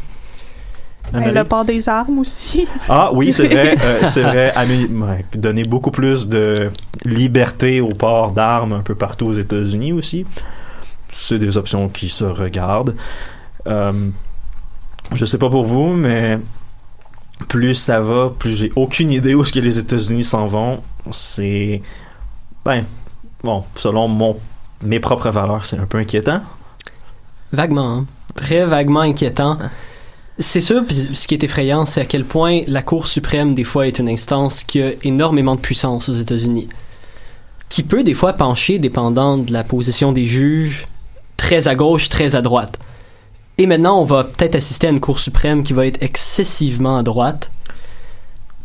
Le 1.13 1.43
port 1.43 1.65
des 1.65 1.89
armes 1.89 2.19
aussi. 2.19 2.67
Ah 2.87 3.11
oui, 3.13 3.33
c'est 3.33 3.47
vrai, 3.47 3.75
euh, 3.83 3.99
c'est 4.03 4.21
vrai. 4.21 4.53
donner 5.33 5.63
beaucoup 5.63 5.91
plus 5.91 6.27
de 6.27 6.69
liberté 7.03 7.81
au 7.81 7.89
port 7.89 8.31
d'armes 8.31 8.73
un 8.73 8.81
peu 8.81 8.95
partout 8.95 9.27
aux 9.27 9.33
États-Unis 9.33 9.91
aussi. 9.91 10.25
C'est 11.11 11.39
des 11.39 11.57
options 11.57 11.89
qui 11.89 12.09
se 12.09 12.23
regardent. 12.23 12.95
Euh, 13.67 13.91
je 15.13 15.25
sais 15.25 15.39
pas 15.39 15.49
pour 15.49 15.65
vous, 15.65 15.93
mais 15.93 16.37
plus 17.47 17.75
ça 17.75 17.99
va, 17.99 18.31
plus 18.37 18.51
j'ai 18.51 18.71
aucune 18.75 19.11
idée 19.11 19.33
où 19.33 19.41
est-ce 19.43 19.53
que 19.53 19.59
les 19.59 19.79
États-Unis 19.79 20.23
s'en 20.23 20.45
vont. 20.45 20.81
C'est 21.11 21.81
ben 22.65 22.83
bon, 23.43 23.63
selon 23.75 24.07
mon 24.07 24.37
mes 24.81 24.99
propres 24.99 25.29
valeurs, 25.29 25.65
c'est 25.65 25.77
un 25.77 25.85
peu 25.85 25.97
inquiétant. 25.97 26.41
Vaguement, 27.51 27.97
hein. 27.99 28.05
très 28.35 28.65
vaguement 28.65 29.01
inquiétant. 29.01 29.57
C'est 30.37 30.61
sûr, 30.61 30.85
puis 30.85 30.95
ce 31.13 31.27
qui 31.27 31.33
est 31.33 31.43
effrayant, 31.43 31.83
c'est 31.83 31.99
à 31.99 32.05
quel 32.05 32.23
point 32.23 32.61
la 32.67 32.81
Cour 32.81 33.07
suprême, 33.07 33.55
des 33.55 33.65
fois, 33.65 33.87
est 33.87 33.99
une 33.99 34.07
instance 34.07 34.63
qui 34.63 34.81
a 34.81 34.91
énormément 35.03 35.55
de 35.55 35.59
puissance 35.59 36.07
aux 36.07 36.13
États-Unis. 36.13 36.69
Qui 37.67 37.83
peut, 37.83 38.03
des 38.03 38.13
fois, 38.13 38.31
pencher, 38.33 38.79
dépendant 38.79 39.37
de 39.37 39.51
la 39.51 39.65
position 39.65 40.13
des 40.13 40.25
juges, 40.25 40.85
très 41.35 41.67
à 41.67 41.75
gauche, 41.75 42.07
très 42.07 42.37
à 42.37 42.41
droite. 42.41 42.79
Et 43.57 43.65
maintenant, 43.65 43.99
on 43.99 44.05
va 44.05 44.23
peut-être 44.23 44.55
assister 44.55 44.87
à 44.87 44.91
une 44.91 45.01
Cour 45.01 45.19
suprême 45.19 45.63
qui 45.63 45.73
va 45.73 45.85
être 45.85 46.01
excessivement 46.01 46.95
à 46.97 47.03
droite. 47.03 47.51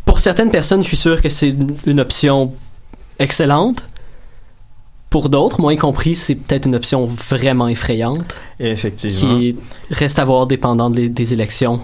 Pour 0.04 0.20
certaines 0.20 0.52
personnes, 0.52 0.84
je 0.84 0.88
suis 0.88 0.96
sûr 0.96 1.20
que 1.20 1.28
c'est 1.28 1.48
une- 1.48 1.76
une 1.86 1.98
option 1.98 2.52
excellente. 3.18 3.82
Pour 5.14 5.28
d'autres, 5.28 5.60
moi 5.60 5.72
y 5.72 5.76
compris, 5.76 6.16
c'est 6.16 6.34
peut-être 6.34 6.66
une 6.66 6.74
option 6.74 7.06
vraiment 7.06 7.68
effrayante 7.68 8.34
Effectivement. 8.58 9.38
qui 9.38 9.56
reste 9.88 10.18
à 10.18 10.24
voir 10.24 10.48
dépendant 10.48 10.90
des, 10.90 11.08
des 11.08 11.32
élections. 11.32 11.80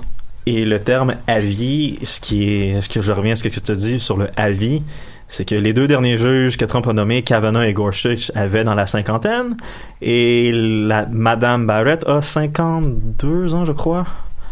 Et 0.47 0.65
le 0.65 0.81
terme 0.81 1.13
avis, 1.29 2.01
ce 2.03 2.19
qui 2.19 2.53
est, 2.53 2.81
ce 2.81 2.89
que 2.89 3.01
je 3.01 3.13
reviens 3.13 3.35
à 3.35 3.37
ce 3.37 3.45
que 3.45 3.49
tu 3.49 3.61
te 3.61 3.71
dis 3.71 4.01
sur 4.01 4.17
le 4.17 4.31
avis, 4.37 4.83
c'est 5.29 5.45
que 5.45 5.55
les 5.55 5.73
deux 5.73 5.87
derniers 5.87 6.19
juges 6.19 6.57
que 6.57 6.65
Trump 6.65 6.89
a 6.89 6.93
nommés, 6.93 7.23
Kavanaugh 7.23 7.63
et 7.63 7.73
Gorsuch, 7.73 8.33
avaient 8.35 8.65
dans 8.65 8.75
la 8.75 8.89
cinquantaine, 8.89 9.57
et 10.03 10.51
la 10.53 11.07
Madame 11.07 11.69
Barrett 11.69 12.05
a 12.09 12.23
52 12.23 13.55
ans, 13.55 13.65
je 13.65 13.71
crois. 13.71 14.07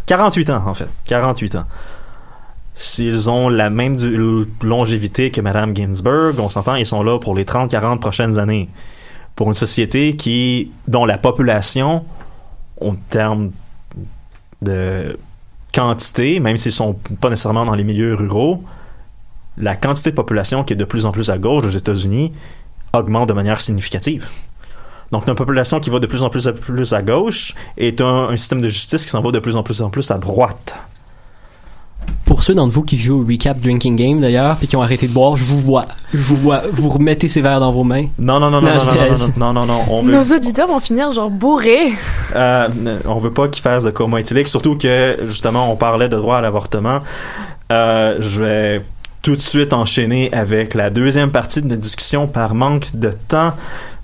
48 0.06 0.50
ans, 0.50 0.62
en 0.64 0.74
fait. 0.74 0.86
48 1.06 1.56
ans. 1.56 1.64
S'ils 2.80 3.28
ont 3.28 3.48
la 3.48 3.70
même 3.70 3.96
longévité 4.62 5.32
que 5.32 5.40
Madame 5.40 5.74
Ginsburg, 5.74 6.38
on 6.38 6.48
s'entend, 6.48 6.76
ils 6.76 6.86
sont 6.86 7.02
là 7.02 7.18
pour 7.18 7.34
les 7.34 7.42
30-40 7.42 7.98
prochaines 7.98 8.38
années. 8.38 8.68
Pour 9.34 9.48
une 9.48 9.54
société 9.54 10.14
qui, 10.14 10.70
dont 10.86 11.04
la 11.04 11.18
population, 11.18 12.04
en 12.80 12.94
termes 12.94 13.50
de 14.62 15.18
quantité, 15.74 16.38
même 16.38 16.56
s'ils 16.56 16.70
sont 16.70 16.94
pas 17.20 17.30
nécessairement 17.30 17.66
dans 17.66 17.74
les 17.74 17.82
milieux 17.82 18.14
ruraux, 18.14 18.62
la 19.56 19.74
quantité 19.74 20.10
de 20.10 20.14
population 20.14 20.62
qui 20.62 20.74
est 20.74 20.76
de 20.76 20.84
plus 20.84 21.04
en 21.04 21.10
plus 21.10 21.30
à 21.30 21.38
gauche 21.38 21.64
aux 21.64 21.70
États-Unis 21.70 22.32
augmente 22.92 23.28
de 23.28 23.34
manière 23.34 23.60
significative. 23.60 24.28
Donc, 25.10 25.26
une 25.26 25.34
population 25.34 25.80
qui 25.80 25.90
va 25.90 25.98
de 25.98 26.06
plus 26.06 26.22
en 26.22 26.30
plus 26.30 26.46
à, 26.46 26.52
plus 26.52 26.92
à 26.92 27.02
gauche 27.02 27.56
est 27.76 28.00
un, 28.00 28.28
un 28.28 28.36
système 28.36 28.60
de 28.60 28.68
justice 28.68 29.04
qui 29.04 29.10
s'en 29.10 29.20
va 29.20 29.32
de 29.32 29.40
plus 29.40 29.56
en 29.56 29.64
plus 29.64 29.82
en 29.82 29.90
plus 29.90 30.12
à 30.12 30.18
droite. 30.18 30.78
Pour 32.24 32.42
ceux 32.42 32.54
d'entre 32.54 32.72
vous 32.74 32.82
qui 32.82 32.96
jouent 32.98 33.22
au 33.22 33.26
recap 33.26 33.58
drinking 33.58 33.96
game 33.96 34.20
d'ailleurs, 34.20 34.56
puis 34.56 34.66
qui 34.68 34.76
ont 34.76 34.82
arrêté 34.82 35.08
de 35.08 35.12
boire, 35.12 35.36
je 35.36 35.44
vous 35.44 35.58
vois. 35.60 35.86
Je 36.12 36.18
vous 36.22 36.36
vois. 36.36 36.62
Vous 36.72 36.88
remettez 36.90 37.26
ces 37.28 37.40
verres 37.40 37.60
dans 37.60 37.72
vos 37.72 37.84
mains. 37.84 38.06
Non, 38.18 38.38
non, 38.38 38.50
non, 38.50 38.60
non, 38.60 38.68
Non, 38.68 38.74
non, 38.74 38.80
je 38.80 38.86
non, 38.86 38.92
dirais- 38.92 39.10
non, 39.10 39.16
non, 39.18 39.52
non, 39.52 39.52
non, 39.52 39.66
non, 39.66 39.80
on 39.90 40.02
veut, 40.02 40.12
Nos 40.12 40.36
auditeurs 40.36 40.68
vont 40.68 40.80
finir 40.80 41.10
genre 41.12 41.30
bourrés. 41.30 41.92
euh, 42.36 42.68
on 43.06 43.18
veut 43.18 43.32
pas 43.32 43.48
qu'ils 43.48 43.62
fassent 43.62 43.84
de 43.84 43.90
coma 43.90 44.20
éthylique, 44.20 44.48
surtout 44.48 44.76
que, 44.76 45.18
justement, 45.24 45.72
on 45.72 45.76
parlait 45.76 46.08
de 46.08 46.16
droit 46.16 46.36
à 46.36 46.40
l'avortement. 46.40 47.00
Euh, 47.72 48.16
je 48.20 48.44
vais 48.44 48.82
tout 49.22 49.34
de 49.34 49.40
suite 49.40 49.72
enchaîner 49.72 50.32
avec 50.32 50.74
la 50.74 50.90
deuxième 50.90 51.30
partie 51.30 51.60
de 51.60 51.66
notre 51.68 51.82
discussion 51.82 52.26
par 52.26 52.54
manque 52.54 52.88
de 52.94 53.10
temps. 53.28 53.52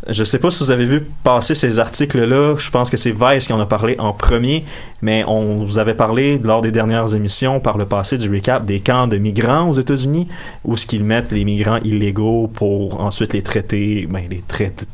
Je 0.08 0.22
sais 0.22 0.38
pas 0.38 0.50
si 0.50 0.62
vous 0.62 0.70
avez 0.70 0.84
vu 0.84 1.06
passer 1.22 1.54
ces 1.54 1.78
articles-là. 1.78 2.56
Je 2.58 2.70
pense 2.70 2.90
que 2.90 2.96
c'est 2.96 3.12
Vice 3.12 3.46
qui 3.46 3.52
en 3.52 3.60
a 3.60 3.66
parlé 3.66 3.96
en 3.98 4.12
premier, 4.12 4.64
mais 5.00 5.24
on 5.26 5.64
vous 5.64 5.78
avait 5.78 5.94
parlé 5.94 6.38
lors 6.38 6.60
des 6.60 6.70
dernières 6.70 7.14
émissions 7.14 7.58
par 7.58 7.78
le 7.78 7.86
passé 7.86 8.18
du 8.18 8.30
recap 8.30 8.66
des 8.66 8.80
camps 8.80 9.06
de 9.06 9.16
migrants 9.16 9.70
aux 9.70 9.72
États-Unis, 9.72 10.28
où 10.64 10.76
ce 10.76 10.84
qu'ils 10.84 11.04
mettent 11.04 11.32
les 11.32 11.44
migrants 11.44 11.78
illégaux 11.84 12.48
pour 12.48 13.00
ensuite 13.00 13.32
les 13.32 13.42
traiter, 13.42 14.06
ben 14.10 14.24
les 14.30 14.42
traiter 14.46 14.86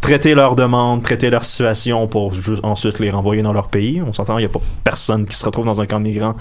traiter 0.00 0.34
leurs 0.34 0.56
demandes, 0.56 1.02
traiter 1.02 1.30
leur 1.30 1.44
situation 1.44 2.06
pour 2.06 2.32
ensuite 2.62 2.98
les 2.98 3.10
renvoyer 3.10 3.42
dans 3.42 3.52
leur 3.52 3.68
pays. 3.68 4.02
On 4.02 4.12
s'entend, 4.12 4.38
il 4.38 4.42
n'y 4.42 4.46
a 4.46 4.52
pas 4.52 4.60
personne 4.84 5.26
qui 5.26 5.36
se 5.36 5.44
retrouve 5.44 5.66
dans 5.66 5.80
un 5.80 5.86
camp 5.86 6.00
de 6.00 6.04
migrants 6.04 6.34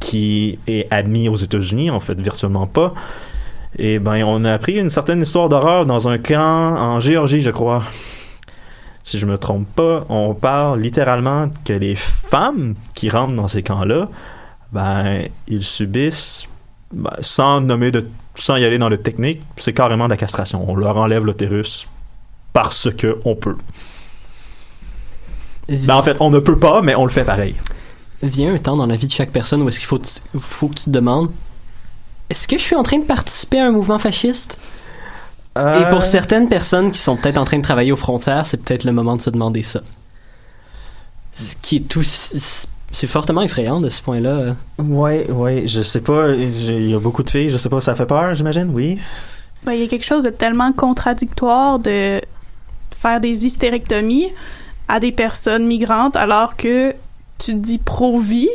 qui 0.00 0.58
est 0.66 0.88
admis 0.90 1.28
aux 1.28 1.36
États-Unis, 1.36 1.90
en 1.90 2.00
fait, 2.00 2.18
virtuellement 2.20 2.66
pas. 2.66 2.94
Et 3.84 3.98
ben, 3.98 4.22
on 4.22 4.44
a 4.44 4.52
appris 4.52 4.78
une 4.78 4.90
certaine 4.90 5.20
histoire 5.20 5.48
d'horreur 5.48 5.86
dans 5.86 6.06
un 6.08 6.16
camp 6.16 6.76
en 6.76 7.00
Géorgie, 7.00 7.40
je 7.40 7.50
crois. 7.50 7.82
Si 9.02 9.18
je 9.18 9.26
me 9.26 9.36
trompe 9.36 9.66
pas, 9.74 10.06
on 10.08 10.34
parle 10.34 10.80
littéralement 10.80 11.50
que 11.64 11.72
les 11.72 11.96
femmes 11.96 12.76
qui 12.94 13.10
rentrent 13.10 13.34
dans 13.34 13.48
ces 13.48 13.64
camps-là, 13.64 14.08
ben, 14.70 15.24
ils 15.48 15.64
subissent, 15.64 16.46
ben, 16.92 17.10
sans 17.22 17.60
nommer 17.60 17.90
de, 17.90 18.08
sans 18.36 18.54
y 18.54 18.64
aller 18.64 18.78
dans 18.78 18.88
le 18.88 18.98
technique, 18.98 19.42
c'est 19.56 19.72
carrément 19.72 20.04
de 20.04 20.10
la 20.10 20.16
castration. 20.16 20.64
On 20.70 20.76
leur 20.76 20.96
enlève 20.96 21.26
l'utérus 21.26 21.88
parce 22.52 22.88
que 22.88 23.18
on 23.24 23.34
peut. 23.34 23.56
Ben, 25.68 25.96
en 25.96 26.04
fait, 26.04 26.18
on 26.20 26.30
ne 26.30 26.38
peut 26.38 26.56
pas, 26.60 26.82
mais 26.82 26.94
on 26.94 27.04
le 27.04 27.10
fait 27.10 27.24
pareil. 27.24 27.56
Vient 28.22 28.54
un 28.54 28.58
temps 28.58 28.76
dans 28.76 28.86
la 28.86 28.94
vie 28.94 29.08
de 29.08 29.12
chaque 29.12 29.32
personne 29.32 29.60
où 29.60 29.66
est-ce 29.66 29.80
qu'il 29.80 29.88
faut, 29.88 30.00
faut 30.38 30.68
que 30.68 30.74
tu 30.74 30.84
te 30.84 30.90
demandes 30.90 31.30
est-ce 32.32 32.48
que 32.48 32.56
je 32.56 32.62
suis 32.62 32.74
en 32.74 32.82
train 32.82 32.98
de 32.98 33.04
participer 33.04 33.60
à 33.60 33.66
un 33.66 33.72
mouvement 33.72 33.98
fasciste? 33.98 34.56
Euh, 35.58 35.82
Et 35.82 35.88
pour 35.90 36.06
certaines 36.06 36.48
personnes 36.48 36.90
qui 36.90 36.98
sont 36.98 37.14
peut-être 37.14 37.36
en 37.36 37.44
train 37.44 37.58
de 37.58 37.62
travailler 37.62 37.92
aux 37.92 37.96
frontières, 37.96 38.46
c'est 38.46 38.56
peut-être 38.56 38.84
le 38.84 38.92
moment 38.92 39.16
de 39.16 39.20
se 39.20 39.28
demander 39.28 39.62
ça. 39.62 39.82
Ce 41.34 41.54
qui 41.60 41.76
est 41.76 41.88
tout. 41.88 42.02
C'est 42.02 43.06
fortement 43.06 43.42
effrayant 43.42 43.82
de 43.82 43.90
ce 43.90 44.02
point-là. 44.02 44.56
Ouais, 44.78 45.30
ouais, 45.30 45.66
je 45.66 45.82
sais 45.82 46.00
pas, 46.00 46.30
il 46.30 46.88
y 46.88 46.94
a 46.94 46.98
beaucoup 46.98 47.22
de 47.22 47.28
filles, 47.28 47.50
je 47.50 47.58
sais 47.58 47.68
pas, 47.68 47.82
ça 47.82 47.94
fait 47.94 48.06
peur, 48.06 48.34
j'imagine, 48.34 48.70
oui. 48.72 48.98
Ben, 49.64 49.72
il 49.72 49.80
y 49.80 49.84
a 49.84 49.88
quelque 49.88 50.04
chose 50.04 50.24
de 50.24 50.30
tellement 50.30 50.72
contradictoire 50.72 51.78
de 51.78 52.20
faire 52.98 53.20
des 53.20 53.44
hystérectomies 53.44 54.32
à 54.88 55.00
des 55.00 55.12
personnes 55.12 55.66
migrantes 55.66 56.16
alors 56.16 56.56
que 56.56 56.94
tu 57.38 57.54
dis 57.54 57.78
pro-vie. 57.78 58.48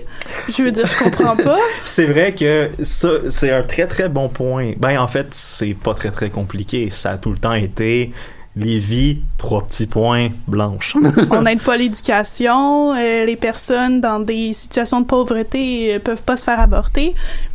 Je 0.47 0.63
veux 0.63 0.71
dire, 0.71 0.87
je 0.87 1.03
comprends 1.03 1.35
pas. 1.35 1.57
C'est 1.85 2.05
vrai 2.05 2.33
que 2.33 2.69
ça, 2.83 3.09
c'est 3.29 3.51
un 3.51 3.63
très 3.63 3.87
très 3.87 4.07
bon 4.09 4.29
point. 4.29 4.73
Ben, 4.77 4.97
en 4.99 5.07
fait, 5.07 5.27
c'est 5.31 5.73
pas 5.73 5.93
très 5.93 6.11
très 6.11 6.29
compliqué. 6.29 6.89
Ça 6.89 7.11
a 7.11 7.17
tout 7.17 7.31
le 7.31 7.37
temps 7.37 7.53
été 7.53 8.13
Lévis, 8.55 9.19
trois 9.37 9.65
petits 9.65 9.85
points, 9.87 10.29
blanches. 10.47 10.95
On 11.31 11.43
n'aide 11.43 11.61
pas 11.61 11.77
l'éducation. 11.77 12.93
euh, 12.95 13.25
les 13.25 13.35
personnes 13.35 14.01
dans 14.01 14.19
des 14.19 14.53
situations 14.53 15.01
de 15.01 15.05
pauvreté 15.05 15.95
euh, 15.95 15.99
peuvent 15.99 16.23
pas 16.23 16.37
se 16.37 16.43
faire 16.43 16.59
avorter. 16.59 17.13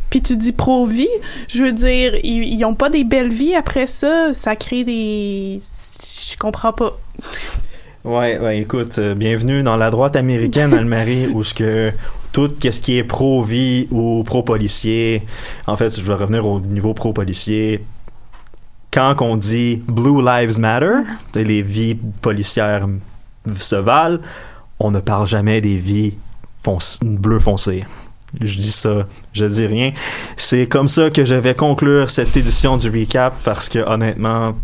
Puis 0.09 0.21
tu 0.21 0.37
dis 0.37 0.53
pro-vie. 0.53 1.09
Je 1.47 1.63
veux 1.63 1.71
dire, 1.71 2.15
ils, 2.23 2.43
ils 2.43 2.63
ont 2.63 2.75
pas 2.75 2.89
des 2.89 3.03
belles 3.03 3.33
vies 3.33 3.55
après 3.55 3.87
ça. 3.87 4.31
Ça 4.31 4.55
crée 4.55 4.83
des... 4.83 5.57
Je 5.59 6.37
comprends 6.37 6.73
pas. 6.73 6.97
Ouais, 8.03 8.37
ouais, 8.37 8.59
écoute, 8.59 8.99
euh, 8.99 9.15
bienvenue 9.15 9.63
dans 9.63 9.77
la 9.77 9.89
droite 9.89 10.15
américaine, 10.17 10.73
Anne-Marie, 10.73 11.27
où 11.33 11.43
ce 11.43 11.53
que 11.53 11.91
tout 12.33 12.51
ce 12.61 12.81
qui 12.81 12.97
est 12.97 13.03
pro-vie 13.03 13.87
ou 13.91 14.23
pro-policier, 14.25 15.21
en 15.67 15.77
fait, 15.77 15.97
je 15.99 16.05
vais 16.05 16.15
revenir 16.15 16.45
au 16.45 16.59
niveau 16.59 16.93
pro-policier. 16.93 17.85
Quand 18.91 19.15
on 19.21 19.37
dit 19.37 19.81
Blue 19.87 20.21
Lives 20.23 20.59
Matter, 20.59 20.95
les 21.35 21.61
vies 21.61 21.95
policières 22.21 22.87
se 23.55 23.75
valent, 23.75 24.19
on 24.79 24.91
ne 24.91 24.99
parle 24.99 25.27
jamais 25.27 25.61
des 25.61 25.77
vies 25.77 26.15
fonc- 26.65 26.99
bleu 27.03 27.39
foncé. 27.39 27.83
Je 28.41 28.57
dis 28.59 28.71
ça, 28.71 29.05
je 29.31 29.45
dis 29.45 29.65
rien. 29.65 29.91
C'est 30.37 30.67
comme 30.67 30.87
ça 30.89 31.09
que 31.11 31.23
je 31.23 31.35
vais 31.35 31.53
conclure 31.53 32.09
cette 32.09 32.35
édition 32.35 32.77
du 32.77 32.89
recap 32.89 33.35
parce 33.45 33.69
que 33.69 33.79
honnêtement, 33.79 34.55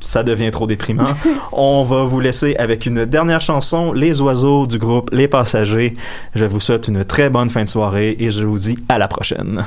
ça 0.00 0.22
devient 0.22 0.50
trop 0.50 0.66
déprimant. 0.66 1.14
On 1.52 1.84
va 1.84 2.04
vous 2.04 2.20
laisser 2.20 2.54
avec 2.56 2.86
une 2.86 3.04
dernière 3.04 3.40
chanson, 3.40 3.92
Les 3.92 4.20
oiseaux 4.20 4.66
du 4.66 4.78
groupe 4.78 5.10
Les 5.12 5.28
Passagers. 5.28 5.96
Je 6.34 6.44
vous 6.44 6.60
souhaite 6.60 6.88
une 6.88 7.04
très 7.04 7.30
bonne 7.30 7.50
fin 7.50 7.64
de 7.64 7.68
soirée 7.68 8.16
et 8.18 8.30
je 8.30 8.44
vous 8.44 8.58
dis 8.58 8.78
à 8.88 8.98
la 8.98 9.08
prochaine. 9.08 9.64